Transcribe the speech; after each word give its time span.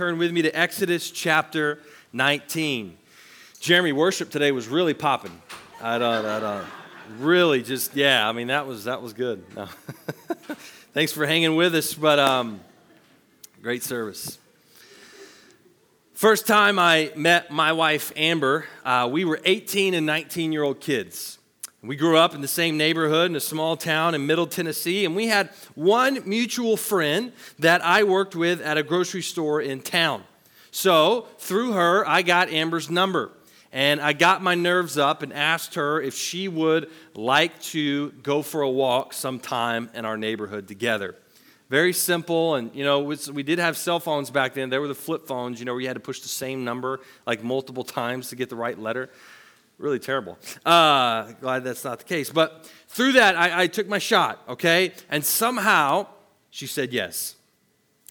turn 0.00 0.16
with 0.16 0.32
me 0.32 0.40
to 0.40 0.50
Exodus 0.58 1.10
chapter 1.10 1.78
19. 2.14 2.96
Jeremy, 3.60 3.92
worship 3.92 4.30
today 4.30 4.50
was 4.50 4.66
really 4.66 4.94
popping. 4.94 5.42
I 5.82 5.98
don't, 5.98 6.24
I 6.24 6.40
don't, 6.40 6.64
really 7.18 7.62
just, 7.62 7.94
yeah, 7.94 8.26
I 8.26 8.32
mean, 8.32 8.46
that 8.46 8.66
was, 8.66 8.84
that 8.84 9.02
was 9.02 9.12
good. 9.12 9.44
No. 9.54 9.66
Thanks 10.94 11.12
for 11.12 11.26
hanging 11.26 11.54
with 11.54 11.74
us, 11.74 11.92
but 11.92 12.18
um, 12.18 12.62
great 13.62 13.82
service. 13.82 14.38
First 16.14 16.46
time 16.46 16.78
I 16.78 17.12
met 17.14 17.50
my 17.50 17.72
wife, 17.72 18.10
Amber, 18.16 18.64
uh, 18.86 19.06
we 19.12 19.26
were 19.26 19.38
18 19.44 19.92
and 19.92 20.06
19 20.06 20.50
year 20.50 20.62
old 20.62 20.80
kids. 20.80 21.38
We 21.82 21.96
grew 21.96 22.18
up 22.18 22.34
in 22.34 22.42
the 22.42 22.48
same 22.48 22.76
neighborhood 22.76 23.30
in 23.30 23.36
a 23.36 23.40
small 23.40 23.74
town 23.74 24.14
in 24.14 24.26
Middle 24.26 24.46
Tennessee, 24.46 25.06
and 25.06 25.16
we 25.16 25.28
had 25.28 25.48
one 25.74 26.28
mutual 26.28 26.76
friend 26.76 27.32
that 27.58 27.82
I 27.82 28.02
worked 28.04 28.36
with 28.36 28.60
at 28.60 28.76
a 28.76 28.82
grocery 28.82 29.22
store 29.22 29.62
in 29.62 29.80
town. 29.80 30.24
So, 30.72 31.26
through 31.38 31.72
her, 31.72 32.06
I 32.06 32.20
got 32.20 32.50
Amber's 32.50 32.90
number. 32.90 33.32
And 33.72 33.98
I 33.98 34.12
got 34.12 34.42
my 34.42 34.54
nerves 34.54 34.98
up 34.98 35.22
and 35.22 35.32
asked 35.32 35.76
her 35.76 36.02
if 36.02 36.14
she 36.14 36.48
would 36.48 36.90
like 37.14 37.58
to 37.62 38.10
go 38.22 38.42
for 38.42 38.60
a 38.60 38.68
walk 38.68 39.14
sometime 39.14 39.88
in 39.94 40.04
our 40.04 40.18
neighborhood 40.18 40.68
together. 40.68 41.16
Very 41.70 41.94
simple, 41.94 42.56
and 42.56 42.74
you 42.74 42.84
know, 42.84 43.00
we 43.00 43.42
did 43.42 43.58
have 43.58 43.78
cell 43.78 44.00
phones 44.00 44.28
back 44.28 44.52
then. 44.52 44.68
They 44.68 44.78
were 44.78 44.88
the 44.88 44.94
flip 44.94 45.26
phones, 45.26 45.60
you 45.60 45.64
know, 45.64 45.72
where 45.72 45.80
you 45.80 45.86
had 45.86 45.94
to 45.94 46.00
push 46.00 46.20
the 46.20 46.28
same 46.28 46.62
number 46.62 47.00
like 47.26 47.42
multiple 47.42 47.84
times 47.84 48.28
to 48.30 48.36
get 48.36 48.50
the 48.50 48.56
right 48.56 48.78
letter 48.78 49.08
really 49.80 49.98
terrible. 49.98 50.38
Uh, 50.64 51.32
glad 51.40 51.64
that's 51.64 51.84
not 51.84 51.98
the 51.98 52.04
case. 52.04 52.30
But 52.30 52.70
through 52.88 53.12
that, 53.12 53.36
I, 53.36 53.62
I 53.62 53.66
took 53.66 53.88
my 53.88 53.98
shot, 53.98 54.42
okay? 54.48 54.92
And 55.08 55.24
somehow 55.24 56.06
she 56.50 56.66
said 56.66 56.92
yes. 56.92 57.36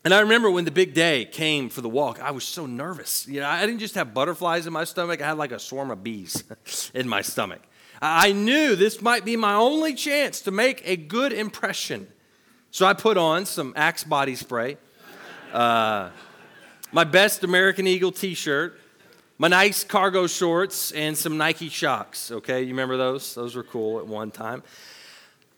And 0.03 0.13
I 0.13 0.21
remember 0.21 0.49
when 0.49 0.65
the 0.65 0.71
big 0.71 0.93
day 0.93 1.25
came 1.25 1.69
for 1.69 1.81
the 1.81 1.89
walk, 1.89 2.21
I 2.21 2.31
was 2.31 2.43
so 2.43 2.65
nervous. 2.65 3.27
You 3.27 3.41
know, 3.41 3.47
I 3.47 3.65
didn't 3.65 3.79
just 3.79 3.95
have 3.95 4.13
butterflies 4.13 4.65
in 4.65 4.73
my 4.73 4.85
stomach, 4.85 5.21
I 5.21 5.27
had 5.27 5.37
like 5.37 5.51
a 5.51 5.59
swarm 5.59 5.91
of 5.91 6.03
bees 6.03 6.43
in 6.93 7.07
my 7.07 7.21
stomach. 7.21 7.61
I 8.01 8.31
knew 8.31 8.75
this 8.77 9.01
might 9.01 9.25
be 9.25 9.35
my 9.35 9.55
only 9.55 9.93
chance 9.93 10.41
to 10.41 10.51
make 10.51 10.81
a 10.85 10.95
good 10.95 11.33
impression. 11.33 12.07
So 12.71 12.85
I 12.85 12.93
put 12.93 13.17
on 13.17 13.45
some 13.45 13.73
Axe 13.75 14.05
body 14.05 14.35
spray, 14.35 14.77
uh, 15.51 16.09
my 16.93 17.03
best 17.03 17.43
American 17.43 17.85
Eagle 17.87 18.13
t 18.13 18.35
shirt, 18.35 18.79
my 19.41 19.47
nice 19.47 19.85
cargo 19.85 20.27
shorts 20.27 20.91
and 20.91 21.17
some 21.17 21.37
Nike 21.37 21.69
Shox. 21.69 22.29
Okay, 22.29 22.61
you 22.61 22.67
remember 22.67 22.97
those? 22.97 23.33
Those 23.33 23.55
were 23.55 23.63
cool 23.63 23.97
at 23.99 24.05
one 24.05 24.31
time. 24.31 24.61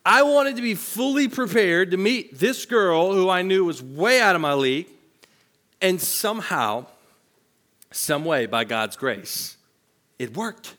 I 0.06 0.22
wanted 0.22 0.56
to 0.58 0.62
be 0.62 0.76
fully 0.76 1.28
prepared 1.28 1.92
to 1.92 1.98
meet 1.98 2.38
this 2.38 2.66
girl 2.66 3.12
who 3.12 3.28
I 3.28 3.42
knew 3.42 3.66
was 3.66 3.82
way 3.82 4.22
out 4.22 4.36
of 4.36 4.42
my 4.42 4.54
league, 4.54 4.88
and 5.82 6.00
somehow, 6.00 6.86
some 7.92 8.24
way, 8.24 8.46
by 8.46 8.66
God's 8.66 8.96
grace, 8.96 9.58
it 10.20 10.38
worked. 10.38 10.76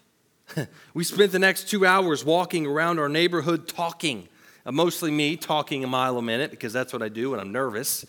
we 0.94 1.02
spent 1.02 1.32
the 1.32 1.40
next 1.40 1.68
two 1.68 1.84
hours 1.84 2.24
walking 2.24 2.66
around 2.66 3.00
our 3.00 3.08
neighborhood 3.08 3.66
talking, 3.66 4.28
uh, 4.64 4.70
mostly 4.70 5.10
me 5.10 5.36
talking 5.36 5.82
a 5.82 5.88
mile 5.88 6.18
a 6.18 6.22
minute 6.22 6.52
because 6.52 6.72
that's 6.72 6.92
what 6.92 7.02
I 7.02 7.08
do 7.08 7.30
when 7.30 7.40
I'm 7.40 7.50
nervous. 7.50 8.04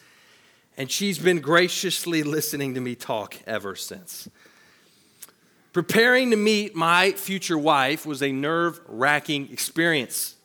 And 0.78 0.90
she's 0.90 1.18
been 1.18 1.40
graciously 1.40 2.22
listening 2.22 2.76
to 2.76 2.80
me 2.80 2.94
talk 2.94 3.38
ever 3.48 3.76
since. 3.76 4.30
Preparing 5.74 6.30
to 6.30 6.38
meet 6.38 6.76
my 6.76 7.12
future 7.14 7.58
wife 7.58 8.06
was 8.06 8.22
a 8.22 8.32
nerve 8.32 8.80
wracking 8.88 9.52
experience. 9.52 10.36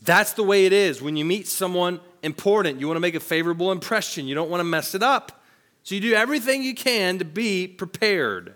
That's 0.00 0.32
the 0.32 0.42
way 0.42 0.64
it 0.64 0.72
is 0.72 1.02
when 1.02 1.16
you 1.16 1.26
meet 1.26 1.46
someone 1.46 2.00
important. 2.22 2.80
You 2.80 2.86
want 2.86 2.96
to 2.96 3.00
make 3.00 3.14
a 3.14 3.20
favorable 3.20 3.70
impression, 3.70 4.26
you 4.26 4.34
don't 4.34 4.50
want 4.50 4.60
to 4.60 4.64
mess 4.64 4.94
it 4.94 5.02
up. 5.02 5.42
So 5.82 5.94
you 5.94 6.00
do 6.00 6.14
everything 6.14 6.62
you 6.62 6.74
can 6.74 7.18
to 7.18 7.24
be 7.24 7.68
prepared. 7.68 8.54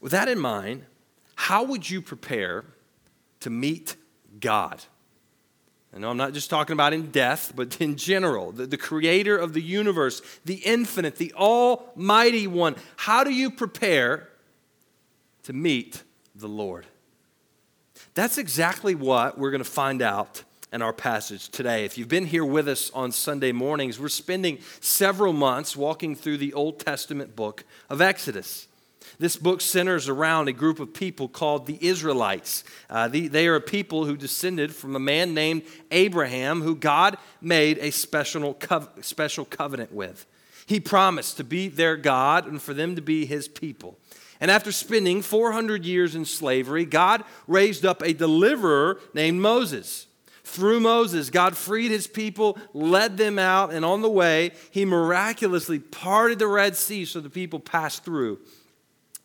With 0.00 0.12
that 0.12 0.28
in 0.28 0.38
mind, 0.38 0.86
how 1.34 1.64
would 1.64 1.88
you 1.88 2.00
prepare 2.00 2.64
to 3.40 3.50
meet 3.50 3.96
God? 4.40 4.82
Know 5.96 6.10
I'm 6.10 6.16
not 6.16 6.32
just 6.32 6.50
talking 6.50 6.72
about 6.72 6.92
in 6.92 7.12
death, 7.12 7.52
but 7.54 7.80
in 7.80 7.96
general, 7.96 8.50
the, 8.50 8.66
the 8.66 8.76
creator 8.76 9.36
of 9.36 9.52
the 9.52 9.62
universe, 9.62 10.22
the 10.44 10.56
infinite, 10.56 11.16
the 11.16 11.32
almighty 11.34 12.46
one. 12.48 12.74
How 12.96 13.22
do 13.22 13.30
you 13.32 13.50
prepare 13.50 14.28
to 15.44 15.52
meet 15.52 16.02
the 16.34 16.48
Lord? 16.48 16.86
That's 18.14 18.38
exactly 18.38 18.94
what 18.94 19.38
we're 19.38 19.50
going 19.50 19.62
to 19.62 19.70
find 19.70 20.02
out 20.02 20.42
in 20.72 20.82
our 20.82 20.92
passage 20.92 21.48
today. 21.50 21.84
If 21.84 21.96
you've 21.96 22.08
been 22.08 22.26
here 22.26 22.44
with 22.44 22.66
us 22.66 22.90
on 22.90 23.12
Sunday 23.12 23.52
mornings, 23.52 24.00
we're 24.00 24.08
spending 24.08 24.58
several 24.80 25.32
months 25.32 25.76
walking 25.76 26.16
through 26.16 26.38
the 26.38 26.52
Old 26.54 26.80
Testament 26.80 27.36
book 27.36 27.62
of 27.88 28.00
Exodus. 28.00 28.66
This 29.18 29.36
book 29.36 29.60
centers 29.60 30.08
around 30.08 30.48
a 30.48 30.52
group 30.52 30.80
of 30.80 30.92
people 30.92 31.28
called 31.28 31.66
the 31.66 31.78
Israelites. 31.80 32.64
Uh, 32.90 33.08
the, 33.08 33.28
they 33.28 33.46
are 33.46 33.56
a 33.56 33.60
people 33.60 34.04
who 34.04 34.16
descended 34.16 34.74
from 34.74 34.96
a 34.96 35.00
man 35.00 35.34
named 35.34 35.62
Abraham, 35.90 36.62
who 36.62 36.74
God 36.74 37.16
made 37.40 37.78
a 37.78 37.90
special, 37.90 38.58
special 39.00 39.44
covenant 39.44 39.92
with. 39.92 40.26
He 40.66 40.80
promised 40.80 41.36
to 41.36 41.44
be 41.44 41.68
their 41.68 41.96
God 41.96 42.46
and 42.46 42.60
for 42.60 42.74
them 42.74 42.96
to 42.96 43.02
be 43.02 43.26
his 43.26 43.48
people. 43.48 43.98
And 44.40 44.50
after 44.50 44.72
spending 44.72 45.22
400 45.22 45.84
years 45.84 46.14
in 46.14 46.24
slavery, 46.24 46.84
God 46.84 47.24
raised 47.46 47.84
up 47.84 48.02
a 48.02 48.12
deliverer 48.12 48.98
named 49.12 49.40
Moses. 49.40 50.06
Through 50.42 50.80
Moses, 50.80 51.30
God 51.30 51.56
freed 51.56 51.90
his 51.90 52.06
people, 52.06 52.58
led 52.74 53.16
them 53.16 53.38
out, 53.38 53.72
and 53.72 53.84
on 53.84 54.02
the 54.02 54.10
way, 54.10 54.52
he 54.70 54.84
miraculously 54.84 55.78
parted 55.78 56.38
the 56.38 56.46
Red 56.46 56.76
Sea 56.76 57.04
so 57.04 57.20
the 57.20 57.30
people 57.30 57.60
passed 57.60 58.04
through 58.04 58.38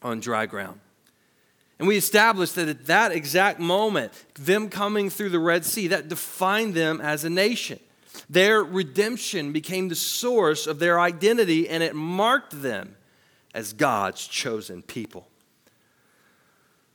on 0.02 0.20
dry 0.20 0.46
ground. 0.46 0.80
And 1.80 1.88
we 1.88 1.96
established 1.96 2.56
that 2.56 2.68
at 2.68 2.88
that 2.88 3.14
exact 3.14 3.60
moment, 3.60 4.12
them 4.36 4.70
coming 4.70 5.10
through 5.10 5.30
the 5.30 5.40
Red 5.40 5.64
Sea, 5.64 5.88
that 5.88 6.10
defined 6.10 6.74
them 6.74 7.00
as 7.00 7.24
a 7.24 7.30
nation. 7.30 7.80
Their 8.30 8.64
redemption 8.64 9.54
became 9.54 9.88
the 9.88 9.96
source 9.96 10.68
of 10.68 10.80
their 10.80 11.00
identity, 11.00 11.70
and 11.70 11.82
it 11.82 11.96
marked 11.96 12.62
them 12.62 12.98
as 13.54 13.72
God's 13.72 14.28
chosen 14.28 14.82
people. 14.82 15.28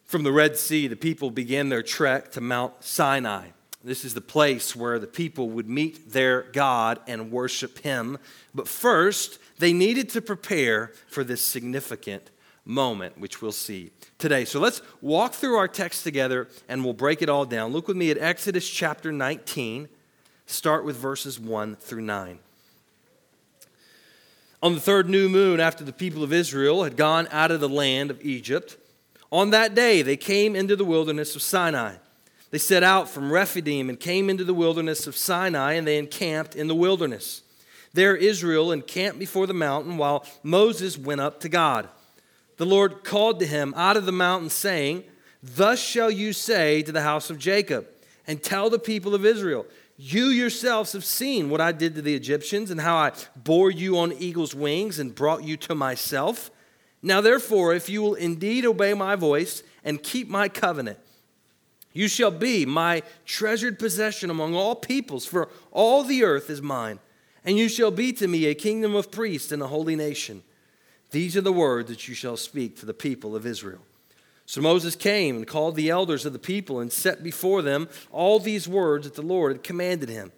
From 0.05 0.23
the 0.23 0.33
Red 0.33 0.57
Sea, 0.57 0.87
the 0.87 0.97
people 0.97 1.31
began 1.31 1.71
their 1.71 1.83
trek 1.83 2.31
to 2.33 2.41
Mount 2.43 2.85
Sinai. 2.85 3.49
This 3.83 4.05
is 4.05 4.15
the 4.15 4.21
place 4.21 4.77
where 4.77 4.99
the 4.99 5.07
people 5.07 5.51
would 5.51 5.69
meet 5.69 6.13
their 6.13 6.43
God 6.53 7.01
and 7.07 7.31
worship 7.31 7.79
Him. 7.81 8.19
But 8.55 8.69
first, 8.69 9.39
they 9.59 9.73
needed 9.73 10.11
to 10.11 10.23
prepare 10.23 10.93
for 11.07 11.25
this 11.25 11.41
significant 11.41 12.31
moment, 12.65 13.19
which 13.19 13.43
we'll 13.43 13.53
see 13.53 13.91
today. 14.19 14.45
So 14.45 14.61
let's 14.61 14.81
walk 15.01 15.35
through 15.35 15.57
our 15.57 15.69
text 15.69 16.03
together 16.03 16.49
and 16.69 16.85
we'll 16.85 16.95
break 16.95 17.23
it 17.23 17.29
all 17.29 17.45
down. 17.45 17.73
Look 17.73 17.89
with 17.89 17.97
me 17.97 18.11
at 18.11 18.19
Exodus 18.19 18.69
chapter 18.69 19.13
19, 19.13 19.89
start 20.47 20.85
with 20.85 20.97
verses 20.97 21.39
1 21.39 21.77
through 21.77 22.03
9. 22.03 22.39
On 24.63 24.75
the 24.75 24.81
third 24.81 25.11
new 25.11 25.29
moon, 25.29 25.61
after 25.61 25.85
the 25.85 25.93
people 25.93 26.23
of 26.23 26.33
Israel 26.33 26.85
had 26.85 26.97
gone 26.97 27.29
out 27.31 27.51
of 27.51 27.61
the 27.61 27.69
land 27.69 28.11
of 28.11 28.25
Egypt, 28.25 28.79
on 29.31 29.51
that 29.51 29.75
day 29.75 30.01
they 30.01 30.17
came 30.17 30.57
into 30.57 30.75
the 30.75 30.87
wilderness 30.87 31.37
of 31.37 31.43
Sinai. 31.43 31.97
They 32.51 32.59
set 32.59 32.83
out 32.83 33.09
from 33.09 33.33
Rephidim 33.33 33.91
and 33.91 34.01
came 34.01 34.31
into 34.31 34.45
the 34.45 34.55
wilderness 34.55 35.07
of 35.07 35.17
Sinai, 35.17 35.73
and 35.73 35.87
they 35.87 35.99
encamped 35.99 36.55
in 36.55 36.69
the 36.69 36.75
wilderness. 36.75 37.43
There 37.93 38.17
Israel 38.17 38.73
encamped 38.73 39.19
before 39.19 39.47
the 39.47 39.53
mountain 39.53 39.99
while 39.99 40.25
Moses 40.43 40.97
went 40.97 41.21
up 41.21 41.41
to 41.41 41.49
God 41.49 41.89
the 42.57 42.67
Lord 42.67 43.05
called 43.05 43.41
to 43.41 43.47
him 43.47 43.75
out 43.77 43.97
of 43.97 44.07
the 44.07 44.13
mountain, 44.13 44.51
saying, 44.51 45.05
Thus 45.43 45.81
shall 45.81 46.11
you 46.11 46.33
say 46.33 46.83
to 46.83 46.93
the 46.93 47.03
house 47.03 47.31
of 47.31 47.39
Jacob, 47.39 47.87
and 48.27 48.43
tell 48.43 48.71
the 48.71 48.79
people 48.79 49.15
of 49.15 49.27
Israel, 49.27 49.67
You 49.97 50.27
yourselves 50.27 50.93
have 50.93 51.05
seen 51.05 51.51
what 51.51 51.61
I 51.61 51.73
did 51.73 51.95
to 51.97 52.03
the 52.03 52.15
Egyptians, 52.15 52.71
and 52.71 52.81
how 52.81 52.97
I 52.97 53.13
bore 53.37 53.71
you 53.71 53.99
on 53.99 54.13
eagle's 54.13 54.55
wings 54.55 54.99
and 54.99 55.15
brought 55.15 55.45
you 55.45 55.56
to 55.59 55.75
myself. 55.75 56.51
Now, 57.03 57.21
therefore, 57.21 57.75
if 57.75 57.89
you 57.89 58.01
will 58.03 58.15
indeed 58.15 58.65
obey 58.65 58.95
my 58.95 59.17
voice 59.17 59.62
and 59.85 60.03
keep 60.03 60.29
my 60.29 60.49
covenant, 60.49 60.99
you 61.93 62.09
shall 62.09 62.31
be 62.31 62.67
my 62.67 63.03
treasured 63.25 63.79
possession 63.79 64.31
among 64.31 64.55
all 64.55 64.75
peoples, 64.75 65.27
for 65.27 65.49
all 65.71 66.03
the 66.03 66.25
earth 66.25 66.50
is 66.50 66.62
mine, 66.62 66.99
and 67.45 67.57
you 67.57 67.69
shall 67.69 67.91
be 67.91 68.12
to 68.15 68.27
me 68.27 68.47
a 68.47 68.55
kingdom 68.55 68.95
of 68.95 69.11
priests 69.12 69.53
and 69.53 69.62
a 69.62 69.69
holy 69.69 69.95
nation. 69.95 70.43
These 71.14 71.37
are 71.37 71.43
the 71.43 71.52
words 71.52 71.90
that 71.90 72.08
you 72.08 72.14
shall 72.16 72.37
speak 72.37 72.76
to 72.81 72.87
the 72.87 72.93
people 72.93 73.37
of 73.37 73.46
Israel. 73.46 73.78
So 74.46 74.61
Moses 74.61 74.96
came 74.96 75.37
and 75.37 75.46
called 75.46 75.76
the 75.76 75.88
elders 75.88 76.26
of 76.26 76.32
the 76.32 76.40
people 76.40 76.81
and 76.81 76.93
set 76.93 77.22
before 77.22 77.62
them 77.62 77.88
all 78.11 78.40
these 78.40 78.66
words 78.66 79.06
that 79.06 79.14
the 79.14 79.22
Lord 79.22 79.52
had 79.52 79.62
commanded 79.62 80.08
him. 80.08 80.32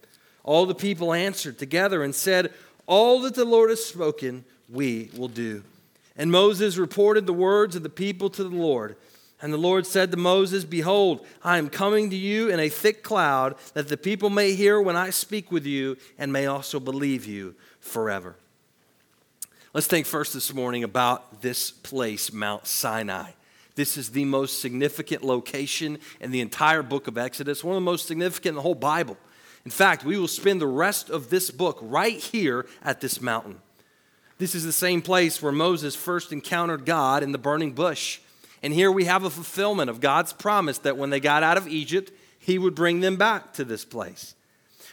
All 0.45 0.67
the 0.67 0.75
people 0.75 1.15
answered 1.15 1.59
together 1.59 2.03
and 2.03 2.15
said, 2.15 2.53
All 2.85 3.23
that 3.23 3.35
the 3.35 3.47
Lord 3.47 3.71
has 3.71 3.83
spoken, 3.83 4.45
we 4.69 5.11
will 5.17 5.29
do. 5.29 5.65
And 6.15 6.31
Moses 6.31 6.77
reported 6.77 7.25
the 7.25 7.33
words 7.33 7.75
of 7.75 7.83
the 7.83 7.89
people 7.89 8.29
to 8.29 8.45
the 8.45 8.55
Lord. 8.55 8.97
And 9.41 9.55
the 9.55 9.57
Lord 9.57 9.87
said 9.87 10.11
to 10.11 10.19
Moses, 10.19 10.67
Behold, 10.67 11.25
I 11.43 11.57
am 11.57 11.71
coming 11.71 12.11
to 12.11 12.17
you 12.17 12.51
in 12.51 12.61
a 12.61 12.69
thick 12.69 13.03
cloud, 13.03 13.55
that 13.73 13.89
the 13.89 13.97
people 13.97 14.29
may 14.29 14.53
hear 14.53 14.79
when 14.79 14.95
I 14.95 15.09
speak 15.09 15.51
with 15.51 15.65
you 15.65 15.97
and 16.19 16.31
may 16.31 16.45
also 16.45 16.79
believe 16.79 17.25
you 17.25 17.55
forever. 17.81 18.37
Let's 19.77 19.89
think 19.89 20.07
first 20.07 20.33
this 20.33 20.55
morning 20.55 20.85
about 20.85 21.43
this 21.43 21.71
place, 21.71 22.33
Mount 22.33 22.67
Sinai. 22.67 23.33
This 23.75 23.99
is 23.99 24.09
the 24.09 24.25
most 24.25 24.63
significant 24.63 25.23
location 25.23 25.99
in 26.19 26.31
the 26.31 26.41
entire 26.41 26.83
book 26.83 27.09
of 27.09 27.19
Exodus, 27.19 27.63
one 27.63 27.77
of 27.77 27.83
the 27.83 27.85
most 27.85 28.07
significant 28.07 28.53
in 28.53 28.55
the 28.55 28.63
whole 28.63 28.75
Bible. 28.75 29.19
In 29.67 29.71
fact, 29.71 30.03
we 30.03 30.19
will 30.19 30.29
spend 30.29 30.63
the 30.63 30.67
rest 30.67 31.11
of 31.11 31.29
this 31.29 31.51
book 31.51 31.79
right 31.83 32.17
here 32.17 32.65
at 32.83 33.03
this 33.03 33.21
mountain. 33.21 33.61
This 34.39 34.55
is 34.55 34.65
the 34.65 34.73
same 34.73 35.03
place 35.03 35.43
where 35.43 35.53
Moses 35.53 35.95
first 35.95 36.33
encountered 36.33 36.87
God 36.87 37.23
in 37.23 37.33
the 37.33 37.37
burning 37.37 37.73
bush. 37.73 38.21
And 38.63 38.73
here 38.73 38.91
we 38.91 39.05
have 39.05 39.25
a 39.25 39.31
fulfillment 39.31 39.91
of 39.91 40.01
God's 40.01 40.33
promise 40.33 40.79
that 40.79 40.97
when 40.97 41.11
they 41.11 41.21
got 41.21 41.43
out 41.43 41.59
of 41.59 41.69
Egypt, 41.69 42.11
he 42.39 42.59
would 42.59 42.75
bring 42.75 43.01
them 43.01 43.17
back 43.17 43.53
to 43.53 43.63
this 43.63 43.85
place. 43.85 44.36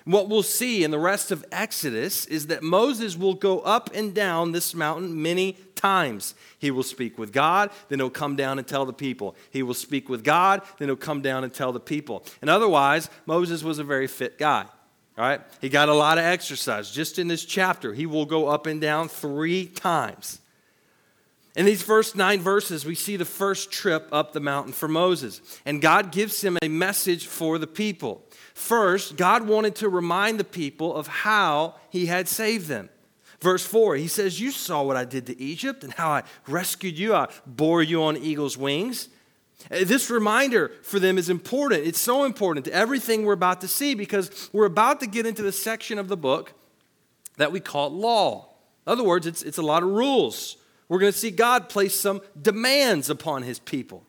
What 0.05 0.27
we'll 0.27 0.43
see 0.43 0.83
in 0.83 0.91
the 0.91 0.99
rest 0.99 1.31
of 1.31 1.45
Exodus 1.51 2.25
is 2.25 2.47
that 2.47 2.61
Moses 2.61 3.17
will 3.17 3.35
go 3.35 3.59
up 3.61 3.89
and 3.93 4.13
down 4.13 4.51
this 4.51 4.75
mountain 4.75 5.21
many 5.21 5.53
times. 5.75 6.35
He 6.59 6.71
will 6.71 6.83
speak 6.83 7.17
with 7.17 7.31
God, 7.31 7.69
then 7.87 7.99
he'll 7.99 8.09
come 8.09 8.35
down 8.35 8.57
and 8.57 8.67
tell 8.67 8.85
the 8.85 8.93
people. 8.93 9.35
He 9.49 9.63
will 9.63 9.73
speak 9.73 10.09
with 10.09 10.23
God, 10.23 10.61
then 10.77 10.89
he'll 10.89 10.97
come 10.97 11.21
down 11.21 11.43
and 11.43 11.53
tell 11.53 11.71
the 11.71 11.79
people. 11.79 12.25
And 12.41 12.49
otherwise, 12.49 13.09
Moses 13.25 13.63
was 13.63 13.79
a 13.79 13.83
very 13.83 14.07
fit 14.07 14.37
guy. 14.37 14.65
All 15.17 15.23
right? 15.23 15.41
He 15.61 15.69
got 15.69 15.89
a 15.89 15.93
lot 15.93 16.17
of 16.17 16.25
exercise. 16.25 16.91
Just 16.91 17.19
in 17.19 17.27
this 17.27 17.45
chapter, 17.45 17.93
he 17.93 18.05
will 18.05 18.25
go 18.25 18.47
up 18.47 18.65
and 18.65 18.81
down 18.81 19.07
three 19.07 19.67
times. 19.67 20.39
In 21.55 21.65
these 21.65 21.83
first 21.83 22.15
nine 22.15 22.39
verses, 22.39 22.83
we 22.83 22.95
see 22.95 23.15
the 23.15 23.25
first 23.25 23.71
trip 23.71 24.07
up 24.11 24.33
the 24.33 24.39
mountain 24.39 24.73
for 24.73 24.87
Moses. 24.87 25.39
And 25.65 25.81
God 25.81 26.11
gives 26.11 26.43
him 26.43 26.57
a 26.61 26.67
message 26.67 27.27
for 27.27 27.59
the 27.59 27.67
people. 27.67 28.23
First, 28.55 29.17
God 29.17 29.47
wanted 29.47 29.75
to 29.75 29.89
remind 29.89 30.39
the 30.39 30.43
people 30.43 30.95
of 30.95 31.07
how 31.07 31.75
he 31.89 32.07
had 32.07 32.27
saved 32.27 32.67
them. 32.67 32.89
Verse 33.39 33.65
4, 33.65 33.97
he 33.97 34.07
says, 34.07 34.39
You 34.39 34.51
saw 34.51 34.81
what 34.81 34.95
I 34.95 35.05
did 35.05 35.27
to 35.27 35.39
Egypt 35.39 35.83
and 35.83 35.93
how 35.93 36.09
I 36.09 36.23
rescued 36.47 36.97
you. 36.97 37.13
I 37.13 37.27
bore 37.45 37.83
you 37.83 38.01
on 38.03 38.17
eagle's 38.17 38.57
wings. 38.57 39.09
Uh, 39.69 39.83
this 39.83 40.09
reminder 40.09 40.71
for 40.81 40.99
them 40.99 41.17
is 41.17 41.29
important. 41.29 41.85
It's 41.85 41.99
so 41.99 42.23
important 42.23 42.65
to 42.65 42.73
everything 42.73 43.25
we're 43.25 43.33
about 43.33 43.61
to 43.61 43.67
see 43.67 43.93
because 43.93 44.49
we're 44.53 44.65
about 44.65 45.01
to 45.01 45.07
get 45.07 45.25
into 45.25 45.43
the 45.43 45.51
section 45.51 45.99
of 45.99 46.07
the 46.07 46.17
book 46.17 46.53
that 47.37 47.51
we 47.51 47.59
call 47.59 47.91
law. 47.91 48.49
In 48.87 48.93
other 48.93 49.03
words, 49.03 49.27
it's, 49.27 49.43
it's 49.43 49.57
a 49.57 49.61
lot 49.61 49.83
of 49.83 49.89
rules. 49.89 50.57
We're 50.93 50.99
going 50.99 51.11
to 51.11 51.17
see 51.17 51.31
God 51.31 51.69
place 51.69 51.99
some 51.99 52.21
demands 52.39 53.09
upon 53.09 53.41
his 53.41 53.57
people. 53.57 54.05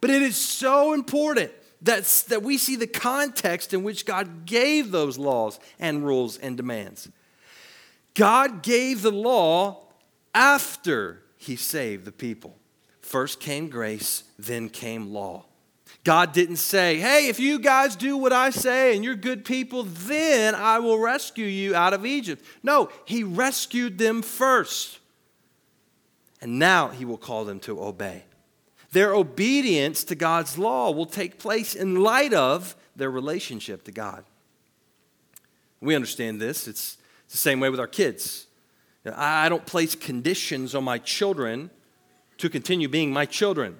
But 0.00 0.10
it 0.10 0.22
is 0.22 0.36
so 0.36 0.92
important 0.92 1.50
that's, 1.82 2.22
that 2.22 2.44
we 2.44 2.56
see 2.56 2.76
the 2.76 2.86
context 2.86 3.74
in 3.74 3.82
which 3.82 4.06
God 4.06 4.46
gave 4.46 4.92
those 4.92 5.18
laws 5.18 5.58
and 5.80 6.06
rules 6.06 6.38
and 6.38 6.56
demands. 6.56 7.08
God 8.14 8.62
gave 8.62 9.02
the 9.02 9.10
law 9.10 9.88
after 10.32 11.20
he 11.36 11.56
saved 11.56 12.04
the 12.04 12.12
people. 12.12 12.56
First 13.02 13.40
came 13.40 13.68
grace, 13.68 14.22
then 14.38 14.68
came 14.68 15.12
law. 15.12 15.46
God 16.04 16.32
didn't 16.32 16.58
say, 16.58 17.00
hey, 17.00 17.26
if 17.26 17.40
you 17.40 17.58
guys 17.58 17.96
do 17.96 18.16
what 18.16 18.32
I 18.32 18.50
say 18.50 18.94
and 18.94 19.04
you're 19.04 19.16
good 19.16 19.44
people, 19.44 19.82
then 19.82 20.54
I 20.54 20.78
will 20.78 21.00
rescue 21.00 21.46
you 21.46 21.74
out 21.74 21.92
of 21.92 22.06
Egypt. 22.06 22.44
No, 22.62 22.88
He 23.04 23.24
rescued 23.24 23.98
them 23.98 24.22
first. 24.22 24.99
And 26.40 26.58
now 26.58 26.88
He 26.88 27.04
will 27.04 27.18
call 27.18 27.44
them 27.44 27.60
to 27.60 27.82
obey. 27.82 28.24
Their 28.92 29.14
obedience 29.14 30.04
to 30.04 30.14
God's 30.14 30.58
law 30.58 30.90
will 30.90 31.06
take 31.06 31.38
place 31.38 31.74
in 31.74 31.96
light 31.96 32.32
of 32.32 32.74
their 32.96 33.10
relationship 33.10 33.84
to 33.84 33.92
God. 33.92 34.24
We 35.80 35.94
understand 35.94 36.40
this. 36.40 36.66
It's 36.66 36.98
the 37.30 37.36
same 37.36 37.60
way 37.60 37.70
with 37.70 37.80
our 37.80 37.86
kids. 37.86 38.46
I 39.06 39.48
don't 39.48 39.64
place 39.64 39.94
conditions 39.94 40.74
on 40.74 40.84
my 40.84 40.98
children 40.98 41.70
to 42.38 42.50
continue 42.50 42.88
being 42.88 43.12
my 43.12 43.26
children. 43.26 43.78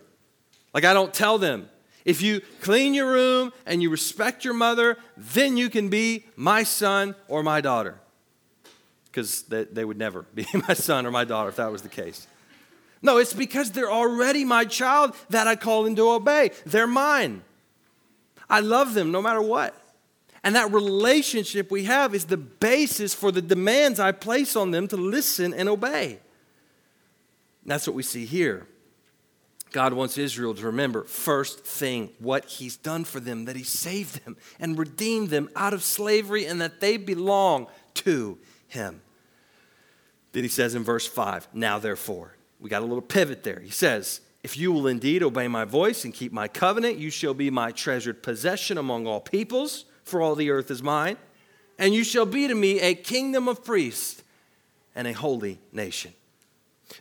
Like, 0.73 0.85
I 0.85 0.95
don't 0.95 1.13
tell 1.13 1.39
them, 1.39 1.69
if 2.05 2.23
you 2.23 2.41
clean 2.61 2.95
your 2.95 3.13
room 3.13 3.53
and 3.67 3.83
you 3.83 3.91
respect 3.91 4.45
your 4.45 4.55
mother, 4.55 4.97
then 5.17 5.57
you 5.57 5.69
can 5.69 5.89
be 5.89 6.25
my 6.37 6.63
son 6.63 7.15
or 7.29 7.43
my 7.43 7.61
daughter. 7.61 7.99
Because 9.07 9.43
they, 9.43 9.65
they 9.65 9.85
would 9.85 9.99
never 9.99 10.23
be 10.35 10.47
my 10.69 10.75
son 10.75 11.05
or 11.05 11.11
my 11.11 11.25
daughter 11.25 11.49
if 11.49 11.57
that 11.57 11.73
was 11.73 11.83
the 11.83 11.89
case. 11.89 12.27
No, 13.03 13.17
it's 13.17 13.33
because 13.33 13.71
they're 13.71 13.91
already 13.91 14.45
my 14.45 14.65
child 14.65 15.15
that 15.31 15.47
I 15.47 15.57
call 15.57 15.85
them 15.85 15.97
to 15.97 16.11
obey. 16.11 16.51
They're 16.67 16.87
mine. 16.87 17.43
I 18.49 18.61
love 18.61 18.95
them 18.95 19.11
no 19.11 19.23
matter 19.23 19.41
what. 19.41 19.75
And 20.43 20.57
that 20.57 20.73
relationship 20.73 21.71
we 21.71 21.85
have 21.85 22.15
is 22.15 22.27
the 22.27 22.37
basis 22.37 23.15
for 23.15 23.31
the 23.31 23.43
demands 23.43 24.01
I 24.01 24.13
place 24.13 24.57
on 24.57 24.71
them 24.71 24.89
to 24.89 24.97
listen 24.97 25.53
and 25.55 25.69
obey. 25.69 26.19
that's 27.65 27.87
what 27.87 27.95
we 27.95 28.03
see 28.03 28.25
here. 28.25 28.67
God 29.73 29.93
wants 29.93 30.19
Israel 30.19 30.55
to 30.55 30.67
remember, 30.67 31.05
first 31.05 31.65
thing, 31.65 32.11
what 32.19 32.45
He's 32.47 32.77
done 32.77 33.05
for 33.05 33.21
them, 33.21 33.45
that 33.45 33.55
He 33.55 33.63
saved 33.63 34.25
them 34.25 34.37
and 34.59 34.77
redeemed 34.77 35.31
them 35.31 35.49
out 35.55 35.73
of 35.73 35.85
slavery 35.85 36.45
and 36.45 36.61
that 36.61 36.81
they 36.81 36.97
belong 36.97 37.69
to 37.95 38.39
Him. 38.67 39.01
Then 40.33 40.43
He 40.43 40.49
says 40.49 40.75
in 40.75 40.83
verse 40.83 41.07
5, 41.07 41.49
Now 41.53 41.79
therefore, 41.79 42.35
we 42.61 42.69
got 42.69 42.83
a 42.83 42.87
little 42.87 43.03
pivot 43.03 43.43
there. 43.43 43.61
He 43.61 43.71
says, 43.71 44.21
If 44.43 44.57
you 44.57 44.73
will 44.73 44.87
indeed 44.87 45.23
obey 45.23 45.49
my 45.49 45.65
voice 45.65 46.05
and 46.05 46.13
keep 46.13 46.33
my 46.33 46.47
covenant, 46.49 46.99
you 46.99 47.11
shall 47.11 47.35
be 47.35 47.51
my 47.51 47.73
treasured 47.73 48.23
possession 48.23 48.79
among 48.79 49.07
all 49.07 49.21
peoples, 49.21 49.87
for 50.05 50.21
all 50.21 50.35
the 50.35 50.51
earth 50.51 50.71
is 50.71 50.83
mine. 50.83 51.17
And 51.79 51.95
you 51.95 52.05
shall 52.05 52.27
be 52.27 52.47
to 52.47 52.55
me 52.55 52.79
a 52.81 52.95
kingdom 52.95 53.49
of 53.49 53.65
priests 53.65 54.23
and 54.95 55.07
a 55.07 55.13
holy 55.13 55.59
nation. 55.73 56.13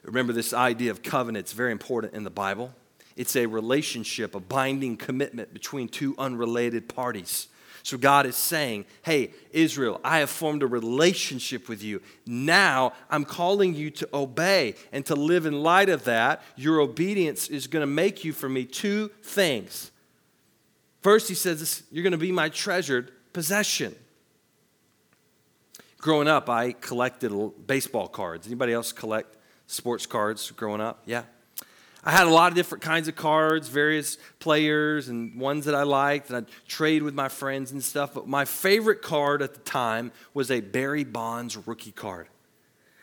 Remember, 0.03 0.31
this 0.31 0.53
idea 0.53 0.91
of 0.91 1.03
covenant 1.03 1.47
is 1.47 1.53
very 1.53 1.71
important 1.71 2.13
in 2.13 2.23
the 2.23 2.29
Bible. 2.29 2.73
It's 3.17 3.35
a 3.35 3.47
relationship, 3.47 4.35
a 4.35 4.39
binding 4.39 4.95
commitment 4.95 5.53
between 5.53 5.89
two 5.89 6.15
unrelated 6.17 6.87
parties. 6.87 7.47
So 7.83 7.97
God 7.97 8.25
is 8.25 8.35
saying, 8.35 8.85
Hey, 9.03 9.31
Israel, 9.51 9.99
I 10.03 10.19
have 10.19 10.29
formed 10.29 10.63
a 10.63 10.67
relationship 10.67 11.69
with 11.69 11.83
you. 11.83 12.01
Now 12.25 12.93
I'm 13.09 13.25
calling 13.25 13.75
you 13.75 13.89
to 13.91 14.09
obey 14.13 14.75
and 14.91 15.05
to 15.07 15.15
live 15.15 15.45
in 15.45 15.63
light 15.63 15.89
of 15.89 16.03
that. 16.05 16.41
Your 16.55 16.79
obedience 16.79 17.47
is 17.47 17.67
going 17.67 17.81
to 17.81 17.87
make 17.87 18.23
you 18.23 18.33
for 18.33 18.49
me 18.49 18.65
two 18.65 19.09
things. 19.23 19.91
First, 21.01 21.29
he 21.29 21.35
says, 21.35 21.83
You're 21.91 22.03
going 22.03 22.11
to 22.11 22.17
be 22.17 22.31
my 22.31 22.49
treasured 22.49 23.11
possession. 23.33 23.95
Growing 25.97 26.27
up, 26.27 26.49
I 26.49 26.71
collected 26.71 27.31
baseball 27.67 28.07
cards. 28.07 28.47
Anybody 28.47 28.73
else 28.73 28.91
collect 28.91 29.35
sports 29.67 30.05
cards 30.05 30.49
growing 30.51 30.81
up? 30.81 31.03
Yeah. 31.05 31.23
I 32.03 32.11
had 32.11 32.27
a 32.27 32.29
lot 32.29 32.51
of 32.51 32.55
different 32.55 32.81
kinds 32.81 33.07
of 33.07 33.15
cards, 33.15 33.67
various 33.67 34.17
players, 34.39 35.09
and 35.09 35.39
ones 35.39 35.65
that 35.65 35.75
I 35.75 35.83
liked, 35.83 36.29
and 36.29 36.37
I'd 36.37 36.67
trade 36.67 37.03
with 37.03 37.13
my 37.13 37.27
friends 37.27 37.71
and 37.71 37.83
stuff. 37.83 38.13
But 38.13 38.27
my 38.27 38.45
favorite 38.45 39.01
card 39.01 39.41
at 39.41 39.53
the 39.53 39.59
time 39.59 40.11
was 40.33 40.49
a 40.49 40.61
Barry 40.61 41.03
Bonds 41.03 41.57
rookie 41.67 41.91
card. 41.91 42.27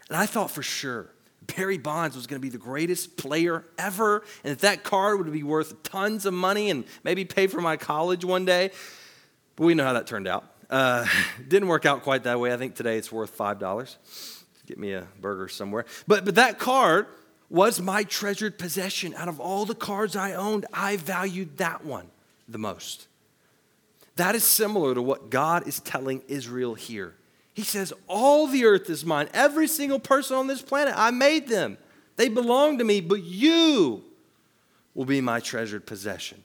And 0.08 0.16
I 0.16 0.24
thought 0.24 0.50
for 0.50 0.62
sure 0.62 1.10
Barry 1.56 1.78
Bonds 1.78 2.16
was 2.16 2.26
going 2.26 2.40
to 2.40 2.42
be 2.42 2.48
the 2.48 2.58
greatest 2.58 3.16
player 3.16 3.64
ever, 3.78 4.24
and 4.42 4.52
that 4.52 4.60
that 4.60 4.82
card 4.82 5.18
would 5.18 5.32
be 5.32 5.42
worth 5.42 5.82
tons 5.82 6.24
of 6.24 6.32
money 6.32 6.70
and 6.70 6.84
maybe 7.04 7.24
pay 7.24 7.46
for 7.46 7.60
my 7.60 7.76
college 7.76 8.24
one 8.24 8.44
day. 8.44 8.70
But 9.56 9.64
we 9.64 9.74
know 9.74 9.84
how 9.84 9.92
that 9.92 10.06
turned 10.06 10.26
out. 10.26 10.44
Uh, 10.70 11.06
didn't 11.48 11.68
work 11.68 11.84
out 11.84 12.02
quite 12.02 12.24
that 12.24 12.40
way. 12.40 12.52
I 12.52 12.56
think 12.56 12.74
today 12.74 12.96
it's 12.96 13.12
worth 13.12 13.36
$5. 13.36 13.96
Get 14.66 14.78
me 14.78 14.92
a 14.92 15.06
burger 15.20 15.48
somewhere. 15.48 15.84
But, 16.06 16.24
but 16.24 16.36
that 16.36 16.58
card 16.58 17.06
was 17.48 17.80
my 17.80 18.02
treasured 18.02 18.58
possession. 18.58 19.14
Out 19.14 19.28
of 19.28 19.40
all 19.40 19.64
the 19.64 19.74
cards 19.74 20.16
I 20.16 20.32
owned, 20.32 20.66
I 20.72 20.96
valued 20.96 21.58
that 21.58 21.84
one 21.84 22.08
the 22.48 22.58
most. 22.58 23.06
That 24.16 24.34
is 24.34 24.44
similar 24.44 24.94
to 24.94 25.02
what 25.02 25.30
God 25.30 25.68
is 25.68 25.80
telling 25.80 26.22
Israel 26.26 26.74
here. 26.74 27.14
He 27.54 27.62
says, 27.62 27.92
All 28.08 28.46
the 28.46 28.64
earth 28.64 28.90
is 28.90 29.04
mine. 29.04 29.28
Every 29.32 29.66
single 29.68 30.00
person 30.00 30.36
on 30.36 30.46
this 30.46 30.62
planet, 30.62 30.94
I 30.96 31.10
made 31.10 31.48
them. 31.48 31.78
They 32.16 32.28
belong 32.28 32.78
to 32.78 32.84
me, 32.84 33.00
but 33.00 33.22
you 33.22 34.02
will 34.94 35.04
be 35.04 35.20
my 35.20 35.40
treasured 35.40 35.86
possession. 35.86 36.42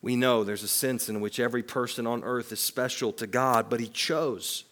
We 0.00 0.16
know 0.16 0.42
there's 0.42 0.62
a 0.62 0.68
sense 0.68 1.08
in 1.08 1.20
which 1.20 1.38
every 1.38 1.62
person 1.62 2.06
on 2.06 2.24
earth 2.24 2.50
is 2.52 2.60
special 2.60 3.12
to 3.14 3.26
God, 3.26 3.68
but 3.68 3.80
He 3.80 3.88
chose 3.88 4.64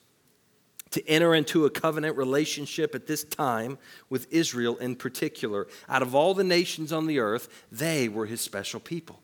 to 0.93 1.07
enter 1.09 1.35
into 1.35 1.67
a 1.67 1.71
covenant 1.71 2.17
relationship 2.17 2.95
at 2.95 3.07
this 3.07 3.25
time 3.25 3.79
with 4.09 4.27
Israel 4.33 4.77
in 4.79 4.97
particular. 4.97 5.67
Out 5.89 6.03
of 6.03 6.15
all 6.15 6.35
the 6.35 6.45
nations 6.45 6.93
on 6.93 7.07
the 7.07 7.21
earth, 7.21 7.49
they 7.71 8.09
were 8.09 8.27
his 8.27 8.41
special 8.41 8.81
people. 8.81 9.21